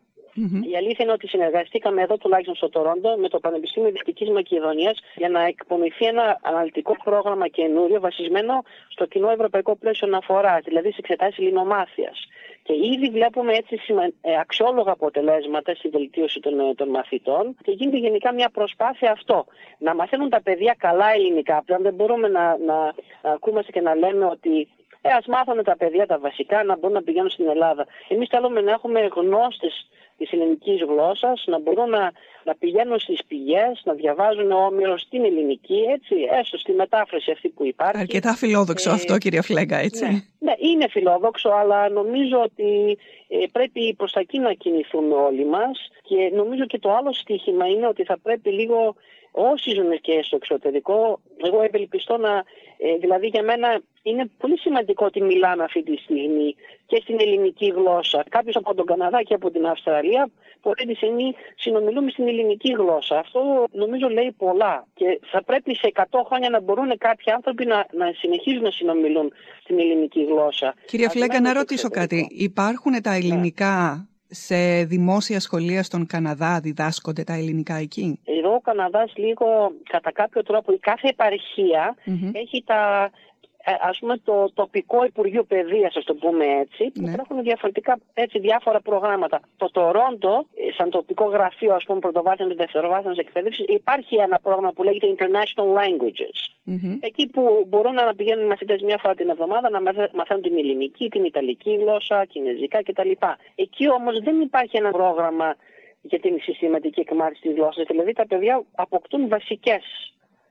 η 0.72 0.76
αλήθεια 0.76 1.04
είναι 1.04 1.12
ότι 1.12 1.28
συνεργαστήκαμε 1.28 2.02
εδώ 2.02 2.16
τουλάχιστον 2.16 2.54
στο 2.54 2.68
Τορόντο 2.68 3.16
με 3.16 3.28
το 3.28 3.38
Πανεπιστήμιο 3.38 3.90
Δυτικής 3.90 4.30
Μακεδονίας 4.30 4.98
για 5.16 5.28
να 5.28 5.42
εκπονηθεί 5.42 6.04
ένα 6.04 6.38
αναλυτικό 6.42 6.96
πρόγραμμα 7.04 7.48
καινούριο 7.48 8.00
βασισμένο 8.00 8.62
στο 8.88 9.06
κοινό 9.06 9.30
ευρωπαϊκό 9.30 9.76
πλαίσιο 9.76 10.06
αναφοράς, 10.06 10.62
δηλαδή 10.64 10.88
σε 10.90 10.96
εξετάσεις 10.98 11.38
λινομάθειας. 11.38 12.28
Και 12.62 12.74
ήδη 12.74 13.10
βλέπουμε 13.10 13.52
έτσι 13.52 13.80
ε, 14.20 14.38
αξιόλογα 14.40 14.92
αποτελέσματα 14.92 15.74
στη 15.74 15.88
βελτίωση 15.88 16.40
των, 16.40 16.60
ε, 16.60 16.74
των 16.74 16.88
μαθητών 16.88 17.56
και 17.64 17.72
γίνεται 17.72 17.96
γενικά 17.96 18.34
μια 18.34 18.50
προσπάθεια 18.50 19.10
αυτό. 19.10 19.46
Να 19.78 19.94
μαθαίνουν 19.94 20.28
τα 20.28 20.42
παιδιά 20.42 20.74
καλά 20.78 21.12
ελληνικά. 21.14 21.62
Πλέον 21.66 21.82
δεν 21.82 21.94
μπορούμε 21.94 22.28
να, 22.28 22.58
να, 22.66 22.94
να 23.22 23.30
ακούμε 23.30 23.62
και 23.72 23.80
να 23.80 23.94
λέμε 23.94 24.24
ότι 24.24 24.68
ε, 25.00 25.08
ας 25.12 25.26
μάθουν 25.26 25.64
τα 25.64 25.76
παιδιά 25.76 26.06
τα 26.06 26.18
βασικά 26.18 26.64
να 26.64 26.76
μπορούν 26.76 26.96
να 26.96 27.02
πηγαίνουν 27.02 27.30
στην 27.30 27.48
Ελλάδα. 27.48 27.86
Εμείς 28.08 28.28
θέλουμε 28.28 28.60
να 28.60 28.70
έχουμε 28.70 29.08
γνώστες 29.14 29.88
της 30.18 30.32
ελληνικής 30.32 30.80
γλώσσας, 30.82 31.44
να 31.46 31.58
μπορούν 31.60 31.90
να, 31.90 32.12
να 32.44 32.54
πηγαίνουν 32.54 32.98
στις 32.98 33.20
πηγές, 33.28 33.82
να 33.84 33.92
διαβάζουν 33.92 34.52
όμοιρο 34.52 34.98
στην 34.98 35.24
ελληνική, 35.24 35.80
έτσι, 35.94 36.14
έστω 36.40 36.58
στη 36.58 36.72
μετάφραση 36.72 37.30
αυτή 37.30 37.48
που 37.48 37.64
υπάρχει. 37.64 37.98
Αρκετά 38.00 38.34
φιλόδοξο 38.34 38.90
ε, 38.90 38.92
αυτό 38.92 39.18
κύριε 39.18 39.42
Φλέγκα, 39.42 39.76
έτσι. 39.76 40.04
Ναι, 40.04 40.20
ναι, 40.38 40.54
είναι 40.58 40.88
φιλόδοξο, 40.88 41.48
αλλά 41.48 41.88
νομίζω 41.88 42.40
ότι 42.42 42.98
ε, 43.28 43.36
πρέπει 43.52 43.94
προς 43.94 44.12
τα 44.12 44.20
εκεί 44.20 44.38
να 44.38 44.52
κινηθούμε 44.52 45.14
όλοι 45.14 45.44
μας 45.44 45.90
και 46.02 46.30
νομίζω 46.34 46.66
και 46.66 46.78
το 46.78 46.94
άλλο 46.94 47.12
στίχημα 47.12 47.66
είναι 47.66 47.86
ότι 47.86 48.04
θα 48.04 48.18
πρέπει 48.22 48.50
λίγο 48.50 48.94
όσοι 49.30 49.70
ζουν 49.70 50.00
και 50.00 50.22
στο 50.22 50.36
εξωτερικό, 50.36 51.20
εγώ 51.42 51.62
ευελπιστώ 51.62 52.16
να, 52.16 52.44
ε, 52.78 52.96
δηλαδή 53.00 53.26
για 53.26 53.42
μένα 53.42 53.80
είναι 54.08 54.30
πολύ 54.38 54.58
σημαντικό 54.58 55.04
ότι 55.06 55.22
μιλάμε 55.22 55.64
αυτή 55.64 55.82
τη 55.82 55.96
στιγμή 55.96 56.54
και 56.86 56.98
στην 57.02 57.16
ελληνική 57.20 57.66
γλώσσα. 57.76 58.24
Κάποιος 58.28 58.56
από 58.56 58.74
τον 58.74 58.86
Καναδά 58.86 59.22
και 59.22 59.34
από 59.34 59.50
την 59.50 59.66
Αυστραλία, 59.66 60.30
πολλοί 60.62 60.86
τη 60.86 60.94
στιγμή 60.94 61.34
συνομιλούμε 61.56 62.10
στην 62.10 62.28
ελληνική 62.28 62.72
γλώσσα. 62.72 63.18
Αυτό 63.18 63.40
νομίζω 63.72 64.08
λέει 64.08 64.34
πολλά. 64.38 64.86
Και 64.94 65.20
θα 65.30 65.42
πρέπει 65.44 65.74
σε 65.74 65.92
100 65.94 66.02
χρόνια 66.26 66.50
να 66.50 66.60
μπορούν 66.60 66.98
κάποιοι 66.98 67.32
άνθρωποι 67.32 67.64
να, 67.64 67.86
να 67.92 68.12
συνεχίζουν 68.12 68.62
να 68.62 68.70
συνομιλούν 68.70 69.32
στην 69.60 69.78
ελληνική 69.78 70.24
γλώσσα. 70.24 70.74
Κυρία 70.86 71.08
Φλέγκα, 71.08 71.40
να 71.40 71.52
ρωτήσω 71.52 71.88
κάτι. 71.88 72.26
Υπάρχουν 72.30 73.02
τα 73.02 73.10
ναι. 73.10 73.16
ελληνικά 73.16 74.08
σε 74.30 74.84
δημόσια 74.84 75.40
σχολεία 75.40 75.82
στον 75.82 76.06
Καναδά 76.06 76.60
διδάσκονται 76.60 77.24
τα 77.24 77.32
ελληνικά 77.32 77.74
εκεί; 77.74 78.20
Εδώ 78.24 78.54
ο 78.54 78.60
Καναδάς 78.60 79.12
λίγο 79.16 79.46
κατά 79.90 80.12
κάποιο 80.12 80.42
τρόπο 80.42 80.72
η 80.72 80.78
κάθε 80.78 81.14
έχει 82.32 82.62
τα 82.66 83.04
ε, 83.04 83.27
ας 83.80 83.98
πούμε 83.98 84.16
το 84.24 84.50
τοπικό 84.54 85.04
Υπουργείο 85.04 85.44
Παιδείας, 85.44 85.96
ας 85.96 86.04
το 86.04 86.14
πούμε 86.14 86.44
έτσι, 86.44 86.90
που 86.94 87.00
ναι. 87.00 87.14
έχουν 87.18 87.42
διαφορετικά 87.42 87.98
έτσι, 88.14 88.38
διάφορα 88.38 88.80
προγράμματα. 88.80 89.40
Το 89.56 89.70
Τορόντο, 89.70 90.46
ε, 90.54 90.72
σαν 90.76 90.90
τοπικό 90.90 91.24
γραφείο 91.24 91.74
ας 91.74 91.84
πούμε 91.84 91.98
πρωτοβάθμιας 91.98 92.50
και 92.50 92.56
δευτεροβάθμιας 92.56 93.16
εκπαίδευσης, 93.16 93.64
υπάρχει 93.68 94.16
ένα 94.16 94.38
πρόγραμμα 94.42 94.72
που 94.72 94.82
λέγεται 94.82 95.14
International 95.16 95.68
Languages. 95.80 96.38
Εκεί 97.00 97.26
που 97.26 97.64
μπορούν 97.68 97.94
να 97.94 98.14
πηγαίνουν 98.14 98.44
οι 98.44 98.48
μαθητές 98.48 98.82
μια 98.82 98.98
φορά 98.98 99.14
την 99.14 99.28
εβδομάδα 99.28 99.70
να 99.70 99.80
μαθαίνουν 100.12 100.42
την 100.42 100.58
ελληνική, 100.58 101.08
την 101.08 101.24
ιταλική 101.24 101.74
γλώσσα, 101.74 102.24
κινέζικα 102.24 102.82
κτλ. 102.82 103.10
Εκεί 103.54 103.90
όμως 103.90 104.18
δεν 104.18 104.40
υπάρχει 104.40 104.76
ένα 104.76 104.90
πρόγραμμα 104.90 105.56
για 106.02 106.20
την 106.20 106.40
συστηματική 106.40 107.00
εκμάθηση 107.00 107.40
της 107.40 107.54
γλώσσας. 107.54 107.84
Δηλαδή 107.86 108.12
τα 108.12 108.26
παιδιά 108.26 108.64
αποκτούν 108.74 109.28
βασικές 109.28 109.82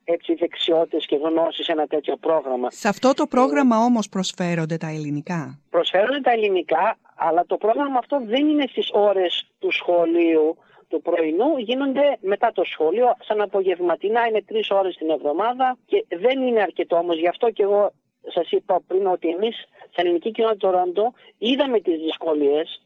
έτσι, 0.10 0.34
δεξιότητες 0.34 1.06
και 1.06 1.16
γνώσεις 1.16 1.66
σε 1.66 1.72
ένα 1.72 1.88
τέτοιο 1.88 2.16
πρόγραμμα. 2.18 2.72
Σε 2.72 2.88
αυτό 2.88 3.14
το 3.14 3.28
πρόγραμμα 3.28 3.78
όμως 3.78 4.10
προσφέρονται 4.10 4.78
τα 4.78 4.88
ελληνικά; 4.88 5.60
Προσφέρονται 5.70 6.22
τα 6.22 6.32
ελληνικά, 6.32 6.98
αλλά 7.16 7.46
το 7.46 7.58
πρόγραμμα 7.58 7.98
αυτό 7.98 8.22
δεν 8.26 8.48
είναι 8.48 8.66
στις 8.70 8.90
ώρες 8.94 9.48
του 9.60 9.72
σχολείου 9.72 10.58
του 10.88 11.02
πρωινού, 11.02 11.58
γίνονται 11.58 12.18
μετά 12.20 12.52
το 12.54 12.64
σχολείο, 12.64 13.16
σαν 13.20 13.42
απογευματινά, 13.42 14.28
είναι 14.28 14.42
τρεις 14.42 14.70
ώρες 14.70 14.96
την 14.96 15.10
εβδομάδα 15.10 15.78
και 15.86 16.06
δεν 16.10 16.42
είναι 16.42 16.62
αρκετό 16.62 16.96
όμως. 16.96 17.18
Γι' 17.18 17.28
αυτό 17.28 17.52
και 17.52 17.64
εγώ 17.64 17.92
σας 18.28 18.52
είπα 18.52 18.82
πριν 18.88 19.08
ότι 19.08 19.28
εμείς 19.28 19.56
στην 19.92 20.06
ελληνική 20.06 20.32
κοινότητα 20.32 20.68
του 20.68 20.78
Ρόντο 20.78 21.14
είδαμε 21.38 21.80
τις 21.80 21.98
δυσκολίες 22.00 22.82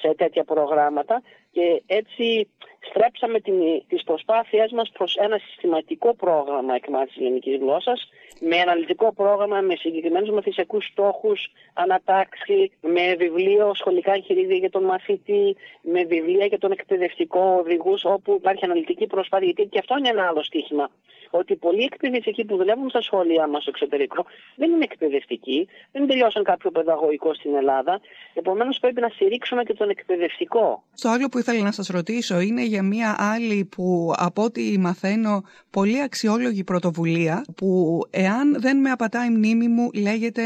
σε 0.00 0.14
τέτοια 0.14 0.44
προγράμματα 0.44 1.22
και 1.56 1.82
έτσι 1.86 2.48
στρέψαμε 2.88 3.40
την, 3.40 3.54
τις 3.88 4.02
προσπάθειές 4.04 4.72
μας 4.72 4.90
προς 4.90 5.16
ένα 5.16 5.38
συστηματικό 5.38 6.14
πρόγραμμα 6.14 6.74
εκμάθησης 6.74 7.16
της 7.16 7.26
ελληνικής 7.26 7.56
γλώσσας 7.56 8.08
με 8.40 8.56
αναλυτικό 8.60 9.12
πρόγραμμα, 9.12 9.60
με 9.60 9.76
συγκεκριμένους 9.76 10.30
μαθησιακούς 10.30 10.84
στόχους, 10.86 11.52
ανατάξει, 11.74 12.72
με 12.80 13.14
βιβλίο 13.14 13.74
σχολικά 13.74 14.12
εγχειρίδια 14.12 14.56
για 14.56 14.70
τον 14.70 14.84
μαθητή, 14.84 15.56
με 15.80 16.04
βιβλία 16.04 16.46
για 16.46 16.58
τον 16.58 16.70
εκπαιδευτικό 16.72 17.56
οδηγούς, 17.60 18.04
όπου 18.04 18.34
υπάρχει 18.34 18.64
αναλυτική 18.64 19.06
προσπάθεια. 19.06 19.46
Γιατί 19.46 19.70
και 19.70 19.78
αυτό 19.78 19.98
είναι 19.98 20.08
ένα 20.08 20.26
άλλο 20.26 20.42
στοίχημα. 20.42 20.90
Ότι 21.30 21.56
πολλοί 21.56 21.82
εκπαιδευτικοί 21.82 22.44
που 22.44 22.56
δουλεύουν 22.56 22.88
στα 22.88 23.02
σχολεία 23.02 23.46
μας 23.46 23.62
στο 23.62 23.70
εξωτερικό 23.74 24.24
δεν 24.56 24.70
είναι 24.70 24.84
εκπαιδευτικοί, 24.84 25.68
δεν 25.92 26.06
τελειώσαν 26.06 26.44
κάποιο 26.44 26.70
παιδαγωγικό 26.70 27.34
στην 27.34 27.54
Ελλάδα. 27.54 28.00
Επομένως 28.34 28.78
πρέπει 28.78 29.00
να 29.00 29.08
στηρίξουμε 29.08 29.62
και 29.62 29.74
τον 29.74 29.88
εκπαιδευτικό. 29.90 30.82
Στο 30.92 31.08
άλλο 31.08 31.28
που 31.28 31.38
ήθελα 31.38 31.62
να 31.62 31.72
σας 31.72 31.86
ρωτήσω 31.88 32.40
είναι 32.40 32.64
για 32.64 32.82
μια 32.82 33.16
άλλη 33.18 33.64
που 33.64 34.12
από 34.16 34.42
ό,τι 34.42 34.78
μαθαίνω 34.78 35.42
πολύ 35.70 36.02
αξιόλογη 36.02 36.64
πρωτοβουλία 36.64 37.44
που 37.56 38.00
εάν 38.10 38.60
δεν 38.60 38.80
με 38.80 38.90
απατάει 38.90 39.26
η 39.26 39.30
μνήμη 39.30 39.68
μου 39.68 39.90
λέγεται 39.94 40.42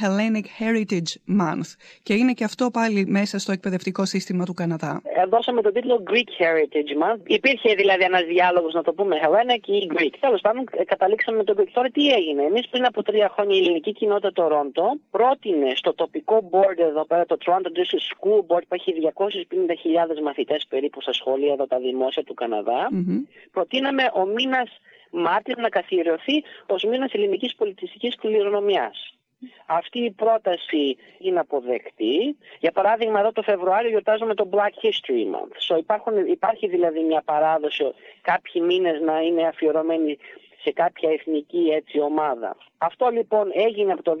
Hellenic 0.00 0.46
Heritage 0.60 1.40
Month 1.40 1.70
και 2.02 2.14
είναι 2.14 2.32
και 2.32 2.44
αυτό 2.44 2.70
πάλι 2.70 3.06
μέσα 3.06 3.38
στο 3.38 3.52
εκπαιδευτικό 3.52 4.04
σύστημα 4.04 4.44
του 4.44 4.54
Καναδά. 4.54 5.02
Ε, 5.04 5.26
δώσαμε 5.26 5.62
τον 5.62 5.72
τίτλο 5.72 6.02
Greek 6.10 6.30
Heritage 6.42 6.92
Month. 7.02 7.20
Υπήρχε 7.26 7.74
δηλαδή 7.74 8.04
ένας 8.04 8.24
διάλογος 8.24 8.74
να 8.74 8.82
το 8.82 8.92
πούμε 8.92 9.16
Hellenic 9.22 9.68
ή 9.68 9.90
Greek. 9.94 10.14
Τέλος 10.20 10.40
πάντων, 10.40 10.64
ε, 10.70 10.84
καταλήξαμε 10.84 11.36
με 11.36 11.44
τον 11.44 11.56
Greek. 11.58 11.70
Τώρα 11.72 11.88
τι 11.88 12.08
έγινε. 12.08 12.42
Εμείς 12.42 12.68
πριν 12.68 12.84
από 12.84 13.02
τρία 13.02 13.28
χρόνια 13.34 13.56
η 13.56 13.58
ελληνική 13.58 13.92
κοινότητα 13.92 14.32
Τορόντο 14.32 14.86
πρότεινε 15.10 15.72
στο 15.74 15.94
τοπικό 15.94 16.50
board 16.52 16.78
εδώ 16.78 17.04
πέρα, 17.06 17.26
το 17.26 17.36
Toronto 17.44 17.68
District 17.78 18.06
School 18.12 18.40
Board, 18.48 18.62
που 18.68 18.74
έχει 18.74 18.94
250.000 19.14 20.22
μαθητές 20.22 20.66
περίπου 20.68 21.00
στα 21.00 21.12
σχολεία 21.12 21.52
εδώ 21.52 21.66
τα 21.66 21.78
δημόσια 21.78 22.24
του 22.24 22.34
Καναδά, 22.34 22.88
mm-hmm. 22.92 23.20
προτείναμε 23.52 24.02
ο 24.14 24.26
μήνας 24.26 24.80
Μάρτιο 25.10 25.54
να 25.58 25.68
καθιερωθεί 25.68 26.44
ως 26.66 26.84
μήνας 26.84 27.12
ελληνικής 27.12 27.54
πολιτιστικής 27.54 28.16
κληρονομιάς. 28.16 29.17
Αυτή 29.66 29.98
η 29.98 30.10
πρόταση 30.10 30.96
είναι 31.18 31.40
αποδεκτή. 31.40 32.36
Για 32.58 32.72
παράδειγμα, 32.72 33.20
εδώ 33.20 33.32
το 33.32 33.42
Φεβρουάριο 33.42 33.90
γιορτάζουμε 33.90 34.34
το 34.34 34.48
Black 34.52 34.84
History 34.84 35.24
Month. 35.34 35.74
So, 35.74 35.78
υπάρχουν, 35.78 36.26
υπάρχει 36.26 36.68
δηλαδή 36.68 37.00
μια 37.02 37.22
παράδοση 37.24 37.92
κάποιοι 38.20 38.62
μήνες 38.64 39.00
να 39.00 39.20
είναι 39.20 39.46
αφιερωμένοι 39.46 40.18
σε 40.68 40.74
κάποια 40.74 41.10
εθνική 41.10 41.70
έτσι 41.74 42.00
ομάδα. 42.00 42.56
Αυτό 42.78 43.08
λοιπόν 43.08 43.50
έγινε 43.52 43.92
από 43.92 44.02
το 44.02 44.16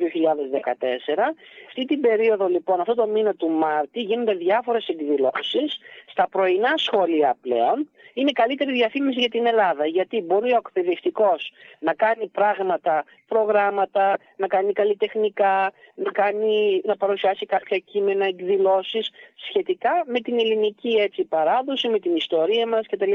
Αυτή 1.66 1.84
την 1.84 2.00
περίοδο 2.00 2.46
λοιπόν, 2.46 2.80
αυτό 2.80 2.94
το 2.94 3.06
μήνα 3.06 3.34
του 3.34 3.48
Μάρτη 3.48 4.00
γίνονται 4.00 4.34
διάφορες 4.34 4.86
εκδηλώσεις 4.88 5.78
στα 6.06 6.28
πρωινά 6.28 6.72
σχόλια 6.76 7.36
πλέον. 7.42 7.88
Είναι 8.14 8.32
καλύτερη 8.32 8.72
διαφήμιση 8.72 9.20
για 9.20 9.28
την 9.28 9.46
Ελλάδα 9.46 9.86
γιατί 9.86 10.20
μπορεί 10.20 10.52
ο 10.52 10.56
εκπαιδευτικός 10.56 11.52
να 11.78 11.94
κάνει 11.94 12.26
πράγματα, 12.26 13.04
προγράμματα, 13.28 14.18
να 14.36 14.46
κάνει 14.46 14.72
καλλιτεχνικά, 14.72 15.72
να, 15.94 16.10
κάνει, 16.10 16.80
να 16.84 16.96
παρουσιάσει 16.96 17.46
κάποια 17.46 17.78
κείμενα, 17.78 18.24
εκδηλώσεις 18.24 19.10
σχετικά 19.48 20.04
με 20.06 20.20
την 20.20 20.38
ελληνική 20.38 20.88
έτσι 20.88 21.24
παράδοση, 21.24 21.88
με 21.88 21.98
την 21.98 22.16
ιστορία 22.16 22.66
μας 22.66 22.86
κτλ. 22.86 23.12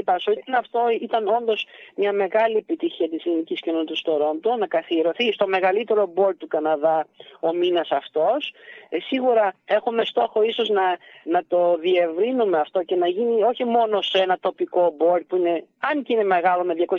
αυτό 0.58 0.80
ήταν 1.02 1.28
όντως 1.28 1.66
μια 1.96 2.14
μεγάλη 2.14 2.58
επιτυχία 2.58 3.10
της 3.10 3.23
ελληνικής 3.26 3.60
κοινότητας 3.60 4.02
του 4.02 4.12
Τωρόντο 4.12 4.56
να 4.56 4.68
καθιερωθεί 4.68 5.32
στο 5.32 5.48
μεγαλύτερο 5.48 6.14
board 6.16 6.36
του 6.38 6.48
Καναδά 6.48 7.08
ο 7.40 7.54
μήνας 7.54 7.92
αυτός. 7.92 8.54
Ε, 8.90 9.00
σίγουρα 9.00 9.54
έχουμε 9.66 10.06
στόχο 10.06 10.44
ίσως 10.44 10.70
να, 10.70 10.98
να 11.24 11.44
το 11.48 11.78
διευρύνουμε 11.78 12.60
αυτό 12.60 12.84
και 12.84 12.96
να 12.96 13.08
γίνει 13.08 13.44
όχι 13.44 13.66
μόνο 13.66 14.02
σε 14.02 14.18
ένα 14.18 14.38
τοπικό 14.40 14.96
board 15.00 15.22
που 15.28 15.36
είναι, 15.36 15.66
αν 15.80 16.04
και 16.04 16.14
είναι 16.14 16.24
μεγάλο 16.24 16.64
με 16.64 16.74
250.000 16.78 16.96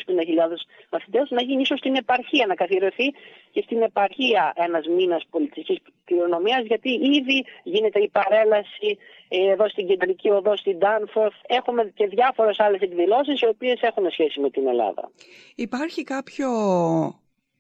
μαθητές, 0.91 1.31
να 1.31 1.43
γίνει 1.43 1.63
ίσως 1.63 1.79
στην 1.79 1.95
επαρχία, 1.95 2.47
να 2.47 2.55
καθιερωθεί 2.55 3.15
και 3.55 3.63
στην 3.65 3.83
επαρχία 3.83 4.53
ένας 4.57 4.87
μήνας 4.87 5.23
πολιτικής 5.31 5.79
κληρονομιάς 6.05 6.65
γιατί 6.67 6.91
ήδη 6.91 7.45
γίνεται 7.63 8.01
η 8.01 8.09
παρέλαση 8.09 8.91
ε, 9.29 9.51
εδώ 9.53 9.69
στην 9.69 9.87
κεντρική 9.87 10.31
οδό 10.31 10.57
στην 10.57 10.79
Danforth. 10.85 11.39
Έχουμε 11.47 11.93
και 11.95 12.07
διάφορες 12.07 12.61
άλλες 12.61 12.81
εκδηλώσεις 12.81 13.41
οι 13.41 13.47
οποίες 13.47 13.81
έχουν 13.81 14.11
σχέση 14.11 14.41
με 14.41 14.51
την 14.51 14.67
Ελλάδα. 14.67 15.11
Υπάρχει 15.55 16.03
κάποιο 16.03 16.49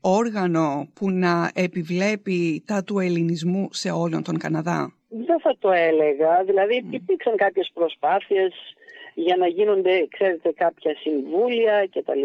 όργανο 0.00 0.88
που 0.94 1.10
να 1.10 1.50
επιβλέπει 1.54 2.64
τα 2.66 2.84
του 2.84 2.98
ελληνισμού 2.98 3.68
σε 3.70 3.90
όλον 3.90 4.22
τον 4.22 4.38
Καναδά; 4.38 4.94
Δεν 5.08 5.40
θα 5.40 5.56
το 5.58 5.70
έλεγα. 5.70 6.44
Δηλαδή 6.44 6.84
υπήρξαν 6.90 7.36
κάποιες 7.36 7.70
προσπάθειες 7.74 8.52
για 9.14 9.36
να 9.36 9.46
γίνονται, 9.46 10.06
ξέρετε, 10.10 10.52
κάποια 10.52 10.96
συμβούλια 10.96 11.88
κτλ. 11.92 12.24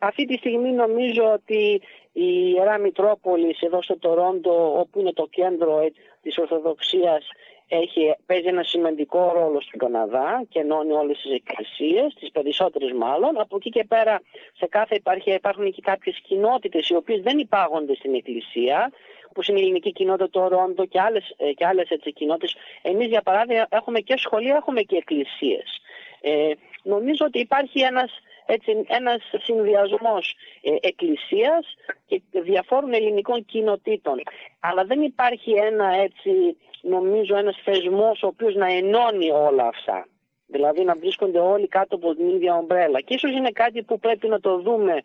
Αυτή 0.00 0.24
τη 0.24 0.36
στιγμή 0.36 0.70
νομίζω 0.70 1.32
ότι 1.32 1.80
η 2.12 2.52
Ιερά 2.56 2.78
Μητρόπολης 2.78 3.60
εδώ 3.60 3.82
στο 3.82 3.98
Τορόντο, 3.98 4.78
όπου 4.78 5.00
είναι 5.00 5.12
το 5.12 5.26
κέντρο 5.30 5.88
της 6.22 6.38
Ορθοδοξίας, 6.38 7.28
έχει, 7.68 8.14
παίζει 8.26 8.46
ένα 8.46 8.62
σημαντικό 8.62 9.32
ρόλο 9.34 9.60
στον 9.60 9.78
Καναδά 9.78 10.44
και 10.48 10.60
ενώνει 10.60 10.92
όλες 10.92 11.18
τις 11.20 11.32
εκκλησίες, 11.32 12.14
τις 12.14 12.30
περισσότερες 12.30 12.92
μάλλον. 12.92 13.40
Από 13.40 13.56
εκεί 13.56 13.70
και 13.70 13.84
πέρα 13.84 14.22
σε 14.56 14.66
κάθε 14.66 14.94
υπάρχει, 14.94 15.32
υπάρχουν 15.32 15.72
και 15.72 15.80
κάποιες 15.80 16.20
κοινότητες 16.22 16.88
οι 16.88 16.94
οποίες 16.94 17.20
δεν 17.20 17.38
υπάγονται 17.38 17.94
στην 17.94 18.14
εκκλησία, 18.14 18.92
που 19.32 19.42
είναι 19.48 19.58
η 19.58 19.62
ελληνική 19.62 19.92
κοινότητα 19.92 20.30
το 20.30 20.48
Ρόντο 20.48 20.84
και 20.86 21.00
άλλες, 21.00 21.34
ε, 21.36 21.52
και 21.52 21.66
άλλες 21.66 21.88
έτσι, 21.88 22.12
κοινότητες. 22.12 22.56
Εμείς 22.82 23.06
για 23.06 23.22
παράδειγμα 23.22 23.66
έχουμε 23.68 24.00
και 24.00 24.14
σχολεία, 24.16 24.56
έχουμε 24.56 24.82
και 24.82 24.96
εκκλησίες. 24.96 25.80
Ε, 26.28 26.52
νομίζω 26.82 27.24
ότι 27.26 27.38
υπάρχει 27.38 27.80
ένας, 27.80 28.10
έτσι, 28.46 28.84
ένας 28.88 29.22
συνδυασμός 29.42 30.34
ε, 30.62 30.74
εκκλησίας 30.80 31.74
και 32.06 32.22
διαφόρων 32.30 32.92
ελληνικών 32.92 33.44
κοινοτήτων. 33.44 34.22
Αλλά 34.60 34.84
δεν 34.84 35.02
υπάρχει 35.02 35.50
ένα 35.50 35.88
έτσι 35.94 36.56
νομίζω 36.82 37.36
ένας 37.36 37.60
θεσμός 37.64 38.22
ο 38.22 38.26
οποίος 38.26 38.54
να 38.54 38.72
ενώνει 38.72 39.30
όλα 39.30 39.66
αυτά. 39.66 40.08
Δηλαδή 40.46 40.84
να 40.84 40.94
βρίσκονται 40.94 41.38
όλοι 41.38 41.68
κάτω 41.68 41.94
από 41.94 42.14
την 42.14 42.28
ίδια 42.28 42.54
ομπρέλα. 42.56 43.00
Και 43.00 43.14
ίσως 43.14 43.30
είναι 43.30 43.50
κάτι 43.50 43.82
που 43.82 43.98
πρέπει 43.98 44.28
να 44.28 44.40
το 44.40 44.58
δούμε 44.58 45.02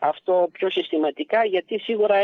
αυτό 0.00 0.48
πιο 0.52 0.70
συστηματικά 0.70 1.44
γιατί 1.44 1.78
σίγουρα 1.78 2.16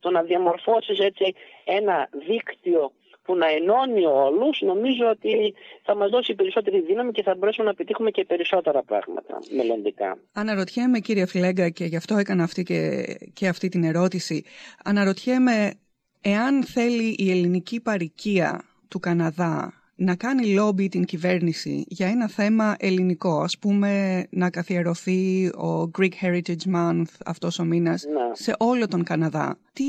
το 0.00 0.10
να 0.10 0.22
διαμορφώσεις 0.22 0.98
έτσι 0.98 1.34
ένα 1.64 2.08
δίκτυο 2.26 2.92
που 3.28 3.36
να 3.36 3.46
ενώνει 3.46 4.04
όλους 4.04 4.60
νομίζω 4.60 5.04
ότι 5.10 5.54
θα 5.82 5.94
μας 5.94 6.10
δώσει 6.10 6.34
περισσότερη 6.34 6.80
δύναμη 6.80 7.12
και 7.12 7.22
θα 7.22 7.34
μπορέσουμε 7.34 7.66
να 7.66 7.74
πετύχουμε 7.74 8.10
και 8.10 8.24
περισσότερα 8.24 8.82
πράγματα 8.82 9.38
μελλοντικά. 9.56 10.18
Αναρωτιέμαι 10.32 10.98
κύριε 10.98 11.26
Φλέγκα 11.26 11.68
και 11.68 11.84
γι' 11.84 11.96
αυτό 11.96 12.16
έκανα 12.16 12.42
αυτή 12.42 12.62
και, 12.62 13.04
και 13.32 13.48
αυτή 13.48 13.68
την 13.68 13.84
ερώτηση. 13.84 14.44
Αναρωτιέμαι 14.84 15.72
Εάν 16.20 16.64
θέλει 16.64 17.14
η 17.18 17.30
ελληνική 17.30 17.80
παροικία 17.80 18.64
του 18.88 18.98
Καναδά 19.00 19.72
να 20.00 20.16
κάνει 20.16 20.52
λόμπι 20.52 20.88
την 20.88 21.04
κυβέρνηση 21.04 21.84
για 21.88 22.08
ένα 22.08 22.28
θέμα 22.28 22.76
ελληνικό, 22.78 23.40
ας 23.40 23.58
πούμε 23.58 24.24
να 24.30 24.50
καθιερωθεί 24.50 25.46
ο 25.46 25.90
Greek 25.98 26.12
Heritage 26.22 26.74
Month 26.76 27.12
αυτός 27.24 27.58
ο 27.58 27.64
μήνας 27.64 28.04
ναι. 28.04 28.30
σε 28.32 28.54
όλο 28.58 28.88
τον 28.88 29.04
Καναδά, 29.04 29.58
τι 29.72 29.84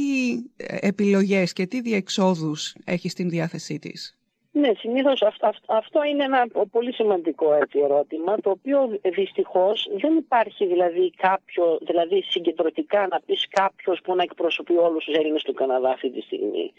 επιλογές 0.80 1.54
και 1.54 1.66
τι 1.66 1.82
διεξόδους 1.82 2.76
έχει 2.86 3.10
στην 3.10 3.30
διάθεσή 3.30 3.80
της; 3.80 4.18
Ναι, 4.52 4.70
συνήθως 4.78 5.22
αυτό, 5.68 6.04
είναι 6.04 6.24
ένα 6.24 6.48
πολύ 6.72 6.94
σημαντικό 6.94 7.54
έτσι, 7.54 7.80
ερώτημα, 7.80 8.36
το 8.36 8.50
οποίο 8.50 9.00
δυστυχώς 9.16 9.90
δεν 10.02 10.16
υπάρχει 10.16 10.66
δηλαδή 10.66 11.12
κάποιο, 11.12 11.80
δηλαδή 11.82 12.22
συγκεντρωτικά 12.22 13.08
να 13.08 13.20
πεις 13.26 13.48
κάποιος 13.50 14.00
που 14.04 14.16
να 14.16 14.24
εκπροσωπεί 14.24 14.74
όλους 14.74 15.04
τους 15.06 15.16
Έλληνες 15.16 15.44
του 15.44 15.54
Καναδά 15.54 15.90
αυτή 15.90 16.10
τη 16.12 16.22
στιγμή. 16.22 16.74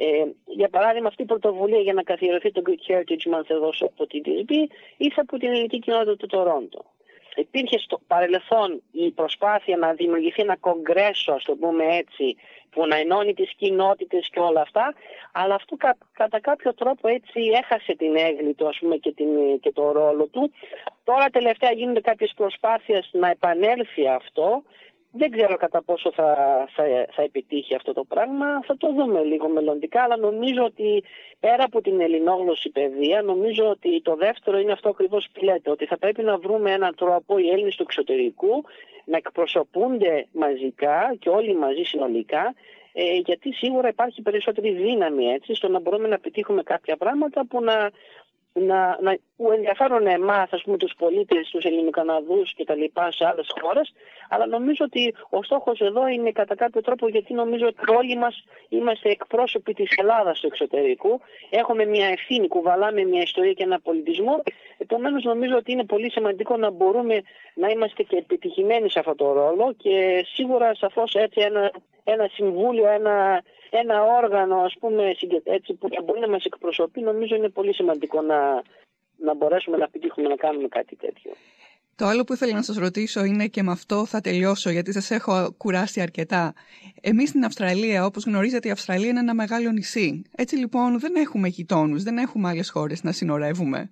Ε, 0.00 0.24
για 0.46 0.68
παράδειγμα, 0.68 1.08
αυτή 1.08 1.22
η 1.22 1.26
πρωτοβουλία 1.26 1.80
για 1.80 1.92
να 1.92 2.02
καθιερωθεί 2.02 2.52
το 2.52 2.62
Greek 2.66 2.92
Heritage 2.92 3.34
Month 3.34 3.50
εδώ 3.50 3.72
από 3.80 4.06
την 4.06 4.22
TSB 4.24 4.52
ήρθε 4.96 5.20
από 5.20 5.38
την 5.38 5.48
ελληνική 5.48 5.78
κοινότητα 5.78 6.16
του 6.16 6.26
Τορόντο. 6.26 6.84
Υπήρχε 7.36 7.78
στο 7.78 8.00
παρελθόν 8.06 8.82
η 8.92 9.10
προσπάθεια 9.10 9.76
να 9.76 9.92
δημιουργηθεί 9.92 10.42
ένα 10.42 10.56
κογκρέσο, 10.56 11.32
ας 11.32 11.44
το 11.44 11.54
πούμε 11.54 11.84
έτσι, 11.96 12.36
που 12.70 12.86
να 12.86 12.96
ενώνει 12.96 13.34
τις 13.34 13.52
κοινότητες 13.56 14.28
και 14.32 14.40
όλα 14.40 14.60
αυτά, 14.60 14.94
αλλά 15.32 15.54
αυτό 15.54 15.76
κατά 16.12 16.40
κάποιο 16.40 16.74
τρόπο 16.74 17.08
έτσι 17.08 17.40
έχασε 17.62 17.94
την 17.94 18.16
έγκλη 18.16 18.54
του 18.54 18.68
ας 18.68 18.78
πούμε 18.78 18.96
και, 18.96 19.12
την, 19.12 19.60
και 19.60 19.72
το 19.72 19.92
ρόλο 19.92 20.26
του. 20.26 20.52
Τώρα 21.04 21.26
τελευταία 21.26 21.72
γίνονται 21.72 22.00
κάποιες 22.00 22.32
προσπάθειες 22.36 23.08
να 23.12 23.30
επανέλθει 23.30 24.08
αυτό. 24.08 24.62
Δεν 25.12 25.30
ξέρω 25.30 25.56
κατά 25.56 25.82
πόσο 25.82 26.12
θα, 26.12 26.34
θα, 26.74 26.84
θα 27.10 27.22
επιτύχει 27.22 27.74
αυτό 27.74 27.92
το 27.92 28.04
πράγμα, 28.04 28.62
θα 28.62 28.76
το 28.76 28.92
δούμε 28.92 29.22
λίγο 29.22 29.48
μελλοντικά, 29.48 30.02
αλλά 30.02 30.16
νομίζω 30.16 30.64
ότι 30.64 31.04
πέρα 31.40 31.64
από 31.64 31.80
την 31.80 32.00
ελληνόγλωση 32.00 32.70
παιδεία, 32.70 33.22
νομίζω 33.22 33.68
ότι 33.68 34.02
το 34.02 34.14
δεύτερο 34.14 34.58
είναι 34.58 34.72
αυτό 34.72 34.88
ακριβώς 34.88 35.28
που 35.32 35.44
λέτε, 35.44 35.70
ότι 35.70 35.86
θα 35.86 35.98
πρέπει 35.98 36.22
να 36.22 36.38
βρούμε 36.38 36.72
έναν 36.72 36.94
τρόπο 36.94 37.38
οι 37.38 37.48
Έλληνες 37.48 37.76
του 37.76 37.82
εξωτερικού 37.82 38.64
να 39.04 39.16
εκπροσωπούνται 39.16 40.26
μαζικά 40.32 41.16
και 41.18 41.28
όλοι 41.28 41.54
μαζί 41.54 41.82
συνολικά 41.82 42.54
ε, 42.92 43.16
γιατί 43.16 43.52
σίγουρα 43.52 43.88
υπάρχει 43.88 44.22
περισσότερη 44.22 44.70
δύναμη 44.70 45.26
έτσι 45.26 45.54
στο 45.54 45.68
να 45.68 45.80
μπορούμε 45.80 46.08
να 46.08 46.18
πετύχουμε 46.18 46.62
κάποια 46.62 46.96
πράγματα 46.96 47.46
που 47.46 47.62
να, 47.62 47.90
να, 48.60 48.98
να, 49.00 49.16
που 49.36 49.52
ενδιαφέρουν 49.52 50.06
εμάς, 50.06 50.52
ας 50.52 50.62
πούμε, 50.62 50.76
τους 50.76 50.92
πολίτες, 50.98 51.48
τους 51.50 51.64
Ελληνικαναδού 51.64 52.42
και 52.56 52.64
τα 52.64 52.74
λοιπά 52.74 53.12
σε 53.12 53.26
άλλες 53.26 53.46
χώρες. 53.60 53.92
Αλλά 54.28 54.46
νομίζω 54.46 54.84
ότι 54.84 55.14
ο 55.30 55.42
στόχος 55.42 55.80
εδώ 55.80 56.06
είναι 56.06 56.30
κατά 56.32 56.54
κάποιο 56.54 56.80
τρόπο 56.80 57.08
γιατί 57.08 57.34
νομίζω 57.34 57.66
ότι 57.66 57.92
όλοι 57.92 58.16
μας 58.16 58.44
είμαστε 58.68 59.10
εκπρόσωποι 59.10 59.74
της 59.74 59.90
Ελλάδας 59.96 60.40
του 60.40 60.46
εξωτερικού. 60.46 61.20
Έχουμε 61.50 61.84
μια 61.84 62.06
ευθύνη, 62.06 62.48
κουβαλάμε 62.48 63.04
μια 63.04 63.22
ιστορία 63.22 63.52
και 63.52 63.62
ένα 63.62 63.80
πολιτισμό. 63.80 64.42
Επομένως, 64.78 65.24
νομίζω 65.24 65.56
ότι 65.56 65.72
είναι 65.72 65.84
πολύ 65.84 66.10
σημαντικό 66.10 66.56
να 66.56 66.70
μπορούμε 66.70 67.22
να 67.54 67.68
είμαστε 67.68 68.02
και 68.02 68.16
επιτυχημένοι 68.16 68.90
σε 68.90 68.98
αυτό 68.98 69.14
το 69.14 69.32
ρόλο 69.32 69.74
και 69.76 70.24
σίγουρα 70.34 70.74
σαφώς 70.74 71.14
έτσι 71.14 71.40
ένα, 71.40 71.70
ένα 72.04 72.28
συμβούλιο, 72.32 72.88
ένα, 72.88 73.42
ένα 73.76 74.02
όργανο 74.02 74.56
ας 74.56 74.74
πούμε, 74.80 75.14
έτσι, 75.44 75.74
που 75.74 75.88
μπορεί 76.04 76.20
να 76.20 76.28
μας 76.28 76.44
εκπροσωπεί 76.44 77.00
νομίζω 77.00 77.34
είναι 77.34 77.48
πολύ 77.48 77.74
σημαντικό 77.74 78.22
να, 78.22 78.62
να 79.16 79.34
μπορέσουμε 79.34 79.76
να 79.76 79.84
επιτύχουμε 79.84 80.28
να 80.28 80.36
κάνουμε 80.36 80.68
κάτι 80.68 80.96
τέτοιο. 80.96 81.32
Το 81.94 82.06
άλλο 82.06 82.24
που 82.24 82.32
ήθελα 82.32 82.54
να 82.54 82.62
σας 82.62 82.76
ρωτήσω 82.76 83.24
είναι 83.24 83.46
και 83.46 83.62
με 83.62 83.70
αυτό 83.70 84.06
θα 84.06 84.20
τελειώσω 84.20 84.70
γιατί 84.70 84.92
σας 84.92 85.10
έχω 85.10 85.54
κουράσει 85.56 86.00
αρκετά. 86.00 86.52
Εμείς 87.00 87.28
στην 87.28 87.44
Αυστραλία, 87.44 88.04
όπως 88.04 88.24
γνωρίζετε, 88.24 88.68
η 88.68 88.70
Αυστραλία 88.70 89.08
είναι 89.08 89.18
ένα 89.18 89.34
μεγάλο 89.34 89.70
νησί. 89.70 90.22
Έτσι 90.36 90.56
λοιπόν 90.56 90.98
δεν 90.98 91.14
έχουμε 91.14 91.48
γειτόνους, 91.48 92.02
δεν 92.02 92.18
έχουμε 92.18 92.48
άλλες 92.48 92.70
χώρες 92.70 93.02
να 93.02 93.12
συνορεύουμε. 93.12 93.90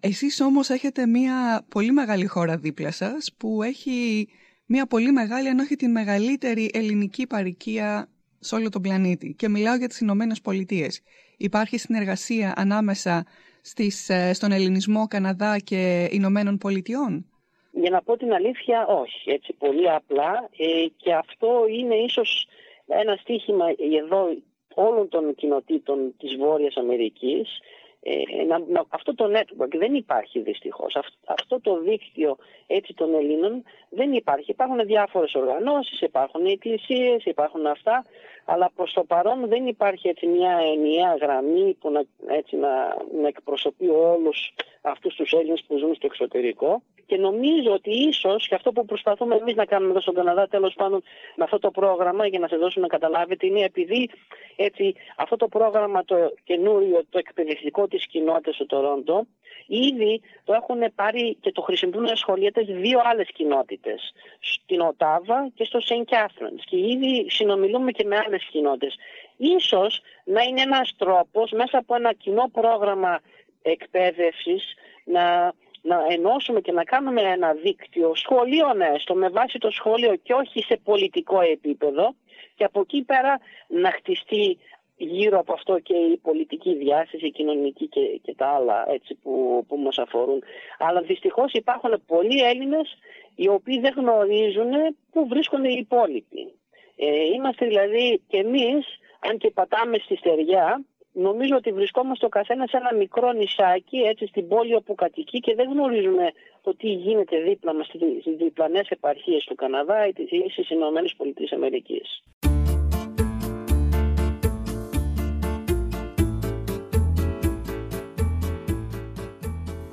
Εσείς 0.00 0.40
όμως 0.40 0.70
έχετε 0.70 1.06
μια 1.06 1.66
πολύ 1.68 1.90
μεγάλη 1.90 2.26
χώρα 2.26 2.56
δίπλα 2.56 2.90
σας 2.90 3.34
που 3.36 3.62
έχει 3.62 4.28
μια 4.66 4.86
πολύ 4.86 5.12
μεγάλη, 5.12 5.48
αν 5.48 5.58
όχι 5.58 5.76
την 5.76 5.90
μεγαλύτερη 5.90 6.70
ελληνική 6.72 7.26
παροικία 7.26 8.08
σε 8.44 8.54
όλο 8.54 8.68
τον 8.68 8.82
πλανήτη. 8.82 9.34
Και 9.38 9.48
μιλάω 9.48 9.76
για 9.76 9.88
τις 9.88 10.00
Ηνωμένες 10.00 10.40
Πολιτείες. 10.40 11.02
Υπάρχει 11.36 11.78
συνεργασία 11.78 12.52
ανάμεσα 12.56 13.24
στις, 13.60 14.08
ε, 14.08 14.32
στον 14.32 14.52
ελληνισμό 14.52 15.06
Καναδά 15.06 15.58
και 15.58 16.08
Ηνωμένων 16.10 16.58
Πολιτειών; 16.58 17.26
Για 17.72 17.90
να 17.90 18.02
πω 18.02 18.16
την 18.16 18.32
αλήθεια, 18.32 18.86
όχι. 18.86 19.30
Έτσι 19.30 19.52
πολύ 19.52 19.90
απλά. 19.90 20.48
Ε, 20.56 20.86
και 20.96 21.14
αυτό 21.14 21.48
είναι 21.68 21.94
ίσως 21.94 22.48
ένα 22.86 23.16
στίχημα 23.16 23.66
εδώ 24.00 24.36
όλων 24.74 25.08
των 25.08 25.34
κοινοτήτων 25.34 26.14
της 26.18 26.36
Βόρειας 26.36 26.76
Αμερικής 26.76 27.60
ε, 28.06 28.44
να, 28.44 28.58
να, 28.58 28.84
αυτό 28.88 29.14
το 29.14 29.30
network 29.36 29.76
δεν 29.76 29.94
υπάρχει 29.94 30.40
δυστυχώς. 30.40 30.96
αυτό 31.24 31.60
το 31.60 31.80
δίκτυο 31.80 32.36
έτσι 32.66 32.94
των 32.94 33.14
Ελλήνων 33.14 33.62
δεν 33.88 34.12
υπάρχει. 34.12 34.50
Υπάρχουν 34.50 34.86
διάφορες 34.86 35.34
οργανώσεις, 35.34 36.00
υπάρχουν 36.00 36.44
οι 36.46 36.50
εκκλησίες, 36.50 37.24
υπάρχουν 37.24 37.66
αυτά, 37.66 38.04
αλλά 38.44 38.70
προς 38.76 38.92
το 38.92 39.04
παρόν 39.04 39.48
δεν 39.48 39.66
υπάρχει 39.66 40.08
έτσι 40.08 40.26
μια 40.26 40.58
ενιαία 40.74 41.16
γραμμή 41.20 41.76
που 41.80 41.90
να, 41.90 42.02
έτσι, 42.26 42.56
να, 42.56 42.96
να 43.20 43.28
εκπροσωπεί 43.28 43.88
όλους 43.88 44.54
αυτούς 44.82 45.14
τους 45.14 45.32
Έλληνες 45.32 45.64
που 45.66 45.78
ζουν 45.78 45.94
στο 45.94 46.06
εξωτερικό. 46.06 46.82
Και 47.06 47.16
νομίζω 47.16 47.72
ότι 47.72 47.90
ίσως 47.90 48.48
και 48.48 48.54
αυτό 48.54 48.72
που 48.72 48.84
προσπαθούμε 48.84 49.36
εμείς 49.36 49.54
να 49.54 49.64
κάνουμε 49.64 49.90
εδώ 49.90 50.00
στον 50.00 50.14
Καναδά, 50.14 50.48
τέλος 50.48 50.74
πάντων 50.74 51.02
με 51.36 51.44
αυτό 51.44 51.58
το 51.58 51.70
πρόγραμμα, 51.70 52.26
για 52.26 52.38
να 52.38 52.48
σε 52.48 52.56
δώσουμε 52.56 52.86
να 52.86 52.98
καταλάβετε, 52.98 53.46
είναι 53.46 53.60
επειδή 53.60 54.10
έτσι, 54.56 54.94
αυτό 55.16 55.36
το 55.36 55.48
πρόγραμμα 55.48 56.04
το 56.04 56.16
καινούριο, 56.44 57.04
το 57.10 57.18
εκπαιδευτικό 57.18 57.88
της 57.88 58.06
κοινότητας 58.06 58.54
στο 58.54 58.66
Τωρόντο, 58.66 59.26
ήδη 59.66 60.20
το 60.44 60.52
έχουν 60.52 60.94
πάρει 60.94 61.36
και 61.40 61.52
το 61.52 61.62
χρησιμοποιούν 61.62 62.16
σχολιέτε 62.16 62.60
δύο 62.62 63.00
άλλες 63.04 63.28
κοινότητες. 63.34 64.12
Στην 64.40 64.80
Οτάβα 64.80 65.50
και 65.54 65.64
στο 65.64 65.78
St. 65.82 66.14
Catharines. 66.14 66.62
Και 66.64 66.76
ήδη 66.76 67.30
συνομιλούμε 67.30 67.90
και 67.90 68.04
με 68.04 68.16
άλλες 68.26 68.44
κοινότητες. 68.44 68.96
Ίσως 69.36 70.00
να 70.24 70.42
είναι 70.42 70.60
ένας 70.60 70.94
τρόπος 70.98 71.50
μέσα 71.50 71.78
από 71.78 71.94
ένα 71.94 72.12
κοινό 72.12 72.50
πρόγραμμα 72.52 73.20
εκπαίδευσης 73.62 74.74
να 75.04 75.52
να 75.90 76.06
ενώσουμε 76.08 76.60
και 76.60 76.72
να 76.72 76.84
κάνουμε 76.84 77.20
ένα 77.20 77.52
δίκτυο 77.52 78.14
σχολείων 78.14 78.80
έστω 78.80 79.14
με 79.14 79.28
βάση 79.28 79.58
το 79.58 79.70
σχόλιο 79.70 80.16
και 80.16 80.32
όχι 80.32 80.62
σε 80.62 80.80
πολιτικό 80.84 81.40
επίπεδο 81.40 82.14
και 82.54 82.64
από 82.64 82.80
εκεί 82.80 83.02
πέρα 83.02 83.40
να 83.68 83.90
χτιστεί 83.90 84.58
γύρω 84.96 85.38
από 85.38 85.52
αυτό 85.52 85.78
και 85.78 85.94
η 85.94 86.16
πολιτική 86.16 86.74
διάσταση, 86.74 87.26
η 87.26 87.30
κοινωνική 87.30 87.88
και, 87.88 88.20
και 88.22 88.34
τα 88.34 88.46
άλλα 88.46 88.86
έτσι, 88.90 89.14
που, 89.14 89.64
που 89.68 89.76
μας 89.76 89.98
αφορούν. 89.98 90.42
Αλλά 90.78 91.00
δυστυχώς 91.00 91.52
υπάρχουν 91.52 92.02
πολλοί 92.06 92.42
Έλληνες 92.42 92.98
οι 93.34 93.48
οποίοι 93.48 93.80
δεν 93.80 93.94
γνωρίζουν 93.96 94.70
πού 95.10 95.26
βρίσκονται 95.28 95.68
οι 95.68 95.78
υπόλοιποι. 95.78 96.52
Ε, 96.96 97.24
είμαστε 97.34 97.66
δηλαδή 97.66 98.22
και 98.28 98.36
εμείς, 98.36 98.86
αν 99.20 99.38
και 99.38 99.50
πατάμε 99.50 99.98
στη 99.98 100.16
στεριά, 100.16 100.84
νομίζω 101.14 101.56
ότι 101.56 101.72
βρισκόμαστε 101.72 102.26
ο 102.26 102.28
καθένας 102.28 102.70
σε 102.70 102.76
ένα 102.76 102.94
μικρό 102.94 103.32
νησάκι, 103.32 103.96
έτσι 103.96 104.26
στην 104.26 104.48
πόλη 104.48 104.74
όπου 104.74 104.94
κατοικεί 104.94 105.38
και 105.40 105.54
δεν 105.54 105.70
γνωρίζουμε 105.70 106.32
το 106.62 106.76
τι 106.76 106.88
γίνεται 106.88 107.40
δίπλα 107.40 107.74
μας 107.74 107.86
στις 107.86 108.36
διπλανές 108.36 108.88
επαρχίες 108.88 109.44
του 109.44 109.54
Καναδά 109.54 110.06
ή 110.06 110.50
στις 110.50 110.70
Ηνωμένες 110.70 111.14
Πολιτείες 111.16 111.52
Αμερικής. 111.52 112.22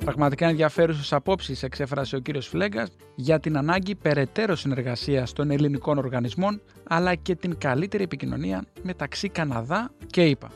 Πραγματικά 0.04 0.46
ενδιαφέρουσες 0.46 1.12
απόψεις 1.12 1.62
εξέφρασε 1.62 2.16
ο 2.16 2.18
κύριος 2.18 2.48
Φλέγκας 2.48 2.96
για 3.14 3.40
την 3.40 3.56
ανάγκη 3.56 3.94
περαιτέρω 3.94 4.56
συνεργασίας 4.56 5.32
των 5.32 5.50
ελληνικών 5.50 5.98
οργανισμών 5.98 6.62
αλλά 6.88 7.14
και 7.14 7.34
την 7.34 7.58
καλύτερη 7.58 8.02
επικοινωνία 8.02 8.64
μεταξύ 8.82 9.28
Καναδά 9.28 9.90
και 10.06 10.24
ΗΠΑ. 10.24 10.50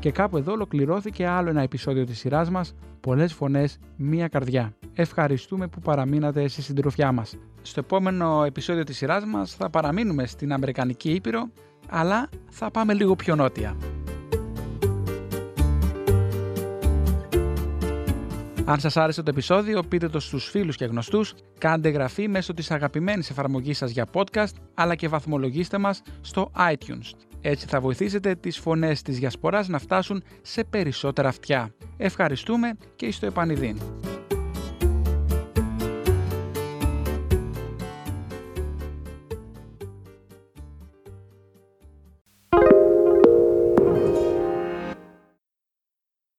Και 0.00 0.10
κάπου 0.10 0.36
εδώ 0.36 0.52
ολοκληρώθηκε 0.52 1.26
άλλο 1.26 1.48
ένα 1.50 1.62
επεισόδιο 1.62 2.04
της 2.04 2.18
σειράς 2.18 2.50
μας 2.50 2.74
«Πολλές 3.00 3.32
φωνές, 3.32 3.78
μία 3.96 4.28
καρδιά». 4.28 4.74
Ευχαριστούμε 4.94 5.66
που 5.66 5.80
παραμείνατε 5.80 6.48
στη 6.48 6.62
συντροφιά 6.62 7.12
μας. 7.12 7.36
Στο 7.62 7.80
επόμενο 7.80 8.44
επεισόδιο 8.44 8.84
της 8.84 8.96
σειράς 8.96 9.24
μας 9.24 9.54
θα 9.54 9.70
παραμείνουμε 9.70 10.26
στην 10.26 10.52
Αμερικανική 10.52 11.10
Ήπειρο, 11.10 11.48
αλλά 11.88 12.28
θα 12.48 12.70
πάμε 12.70 12.94
λίγο 12.94 13.16
πιο 13.16 13.34
νότια. 13.36 13.76
Αν 18.64 18.80
σας 18.80 18.96
άρεσε 18.96 19.22
το 19.22 19.30
επεισόδιο, 19.30 19.82
πείτε 19.82 20.08
το 20.08 20.20
στους 20.20 20.50
φίλους 20.50 20.76
και 20.76 20.84
γνωστούς, 20.84 21.34
κάντε 21.58 21.88
εγγραφή 21.88 22.28
μέσω 22.28 22.54
της 22.54 22.70
αγαπημένης 22.70 23.30
εφαρμογής 23.30 23.78
σας 23.78 23.90
για 23.90 24.06
podcast, 24.12 24.54
αλλά 24.74 24.94
και 24.94 25.08
βαθμολογήστε 25.08 25.78
μας 25.78 26.02
στο 26.20 26.50
iTunes. 26.72 27.29
Έτσι 27.40 27.66
θα 27.66 27.80
βοηθήσετε 27.80 28.34
τις 28.34 28.58
φωνές 28.58 29.02
της 29.02 29.18
διασποράς 29.18 29.68
να 29.68 29.78
φτάσουν 29.78 30.22
σε 30.42 30.64
περισσότερα 30.64 31.28
αυτιά. 31.28 31.74
Ευχαριστούμε 31.96 32.72
και 32.96 33.10
στο 33.10 33.26
επανειδήν. 33.26 33.76